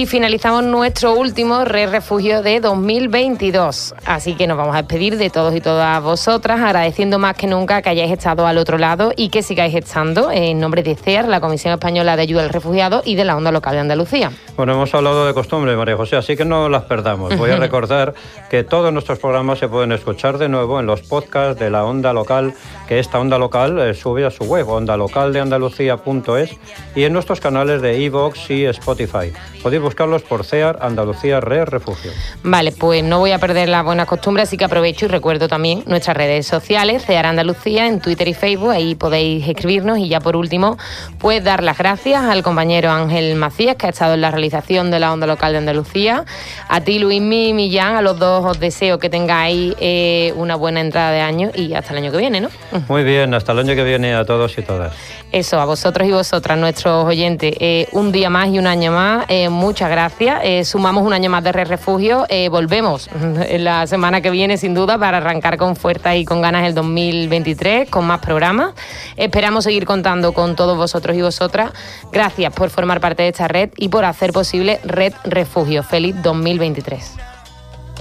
Y 0.00 0.06
finalizamos 0.06 0.64
nuestro 0.64 1.12
último 1.12 1.66
Re 1.66 1.86
Refugio 1.86 2.40
de 2.40 2.60
2022. 2.60 3.94
Así 4.06 4.34
que 4.34 4.46
nos 4.46 4.56
vamos 4.56 4.74
a 4.74 4.78
despedir 4.78 5.18
de 5.18 5.28
todos 5.28 5.54
y 5.54 5.60
todas 5.60 6.02
vosotras, 6.02 6.58
agradeciendo 6.58 7.18
más 7.18 7.36
que 7.36 7.46
nunca 7.46 7.82
que 7.82 7.90
hayáis 7.90 8.10
estado 8.10 8.46
al 8.46 8.56
otro 8.56 8.78
lado 8.78 9.12
y 9.14 9.28
que 9.28 9.42
sigáis 9.42 9.74
estando 9.74 10.30
en 10.30 10.58
nombre 10.58 10.82
de 10.82 10.96
CEAR, 10.96 11.28
la 11.28 11.42
Comisión 11.42 11.74
Española 11.74 12.16
de 12.16 12.22
Ayuda 12.22 12.44
al 12.44 12.48
Refugiado 12.48 13.02
y 13.04 13.14
de 13.14 13.26
la 13.26 13.36
Onda 13.36 13.52
Local 13.52 13.74
de 13.74 13.80
Andalucía. 13.80 14.32
Bueno, 14.56 14.72
hemos 14.72 14.94
hablado 14.94 15.26
de 15.26 15.34
costumbre, 15.34 15.76
María 15.76 15.98
José, 15.98 16.16
así 16.16 16.34
que 16.34 16.46
no 16.46 16.70
las 16.70 16.84
perdamos. 16.84 17.36
Voy 17.36 17.50
a 17.50 17.56
recordar 17.56 18.14
que 18.48 18.64
todos 18.64 18.90
nuestros 18.94 19.18
programas 19.18 19.58
se 19.58 19.68
pueden 19.68 19.92
escuchar 19.92 20.38
de 20.38 20.48
nuevo 20.48 20.80
en 20.80 20.86
los 20.86 21.02
podcasts 21.02 21.60
de 21.60 21.68
la 21.68 21.84
Onda 21.84 22.14
Local, 22.14 22.54
que 22.88 23.00
esta 23.00 23.20
Onda 23.20 23.36
Local 23.36 23.78
eh, 23.78 23.92
sube 23.92 24.24
a 24.24 24.30
su 24.30 24.44
web, 24.44 24.66
ondalocaldeandalucía.es, 24.66 26.58
y 26.96 27.04
en 27.04 27.12
nuestros 27.12 27.38
canales 27.38 27.82
de 27.82 27.98
iVoox 27.98 28.50
y 28.50 28.64
Spotify. 28.64 29.30
Podéis 29.62 29.89
buscarlos 29.90 30.22
por 30.22 30.44
CEAR 30.44 30.78
Andalucía 30.82 31.40
Re 31.40 31.64
Refugio. 31.64 32.12
Vale, 32.44 32.70
pues 32.70 33.02
no 33.02 33.18
voy 33.18 33.32
a 33.32 33.40
perder 33.40 33.68
las 33.68 33.84
buenas 33.84 34.06
costumbres, 34.06 34.46
así 34.46 34.56
que 34.56 34.64
aprovecho 34.64 35.06
y 35.06 35.08
recuerdo 35.08 35.48
también 35.48 35.82
nuestras 35.86 36.16
redes 36.16 36.46
sociales, 36.46 37.04
CEAR 37.04 37.26
Andalucía, 37.26 37.88
en 37.88 38.00
Twitter 38.00 38.28
y 38.28 38.34
Facebook, 38.34 38.70
ahí 38.70 38.94
podéis 38.94 39.48
escribirnos 39.48 39.98
y 39.98 40.08
ya 40.08 40.20
por 40.20 40.36
último, 40.36 40.78
pues 41.18 41.42
dar 41.42 41.64
las 41.64 41.76
gracias 41.76 42.22
al 42.22 42.44
compañero 42.44 42.92
Ángel 42.92 43.34
Macías, 43.34 43.74
que 43.74 43.86
ha 43.86 43.90
estado 43.90 44.14
en 44.14 44.20
la 44.20 44.30
realización 44.30 44.92
de 44.92 45.00
la 45.00 45.12
Onda 45.12 45.26
Local 45.26 45.50
de 45.52 45.58
Andalucía, 45.58 46.24
a 46.68 46.80
ti 46.82 47.00
Luis 47.00 47.20
y 47.20 47.52
Millán, 47.52 47.96
a 47.96 48.02
los 48.02 48.16
dos 48.16 48.44
os 48.44 48.60
deseo 48.60 49.00
que 49.00 49.10
tengáis 49.10 49.74
eh, 49.80 50.32
una 50.36 50.54
buena 50.54 50.80
entrada 50.80 51.10
de 51.10 51.20
año 51.20 51.50
y 51.52 51.74
hasta 51.74 51.94
el 51.94 52.04
año 52.04 52.12
que 52.12 52.18
viene, 52.18 52.40
¿no? 52.40 52.48
Muy 52.86 53.02
bien, 53.02 53.34
hasta 53.34 53.50
el 53.50 53.58
año 53.58 53.74
que 53.74 53.82
viene 53.82 54.14
a 54.14 54.24
todos 54.24 54.56
y 54.56 54.62
todas. 54.62 54.94
Eso, 55.32 55.60
a 55.60 55.64
vosotros 55.64 56.08
y 56.08 56.12
vosotras, 56.12 56.58
nuestros 56.58 57.04
oyentes, 57.04 57.54
eh, 57.58 57.88
un 57.92 58.12
día 58.12 58.30
más 58.30 58.48
y 58.48 58.58
un 58.58 58.66
año 58.66 58.92
más, 58.92 59.26
eh, 59.28 59.48
muchas 59.70 59.88
gracias. 59.88 60.40
Eh, 60.42 60.64
sumamos 60.64 61.06
un 61.06 61.12
año 61.12 61.30
más 61.30 61.44
de 61.44 61.52
Re 61.52 61.64
Refugio. 61.64 62.26
volvemos 62.50 63.08
la 63.58 63.86
semana 63.86 64.20
que 64.20 64.28
viene, 64.28 64.56
sin 64.56 64.74
duda, 64.74 64.98
para 64.98 65.18
arrancar 65.18 65.56
con 65.58 65.76
fuerza 65.76 66.16
y 66.16 66.24
con 66.24 66.42
ganas 66.42 66.66
el 66.66 66.74
2023, 66.74 67.88
con 67.88 68.04
más 68.04 68.18
programas. 68.18 68.74
Esperamos 69.16 69.62
seguir 69.62 69.84
contando 69.84 70.32
con 70.32 70.56
todos 70.56 70.76
vosotros 70.76 71.16
y 71.16 71.22
vosotras. 71.22 71.70
Gracias 72.10 72.52
por 72.52 72.68
formar 72.70 73.00
parte 73.00 73.22
de 73.22 73.28
esta 73.28 73.46
red 73.46 73.70
y 73.76 73.90
por 73.90 74.04
hacer 74.04 74.32
posible 74.32 74.80
Red 74.82 75.12
Refugio. 75.22 75.84
Feliz 75.84 76.16
2023. 76.20 77.14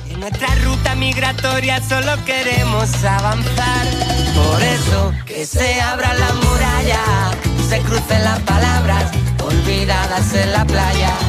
En 0.09 0.19
nuestra 0.21 0.47
ruta 0.63 0.95
migratoria 0.95 1.79
solo 1.83 2.13
queremos 2.25 2.91
avanzar. 3.03 3.85
Por 4.33 4.63
eso 4.63 5.13
que 5.27 5.45
se 5.45 5.79
abra 5.81 6.15
la 6.15 6.33
muralla, 6.33 7.03
se 7.69 7.79
crucen 7.81 8.23
las 8.23 8.39
palabras 8.39 9.11
olvidadas 9.43 10.33
en 10.33 10.51
la 10.51 10.65
playa. 10.65 11.28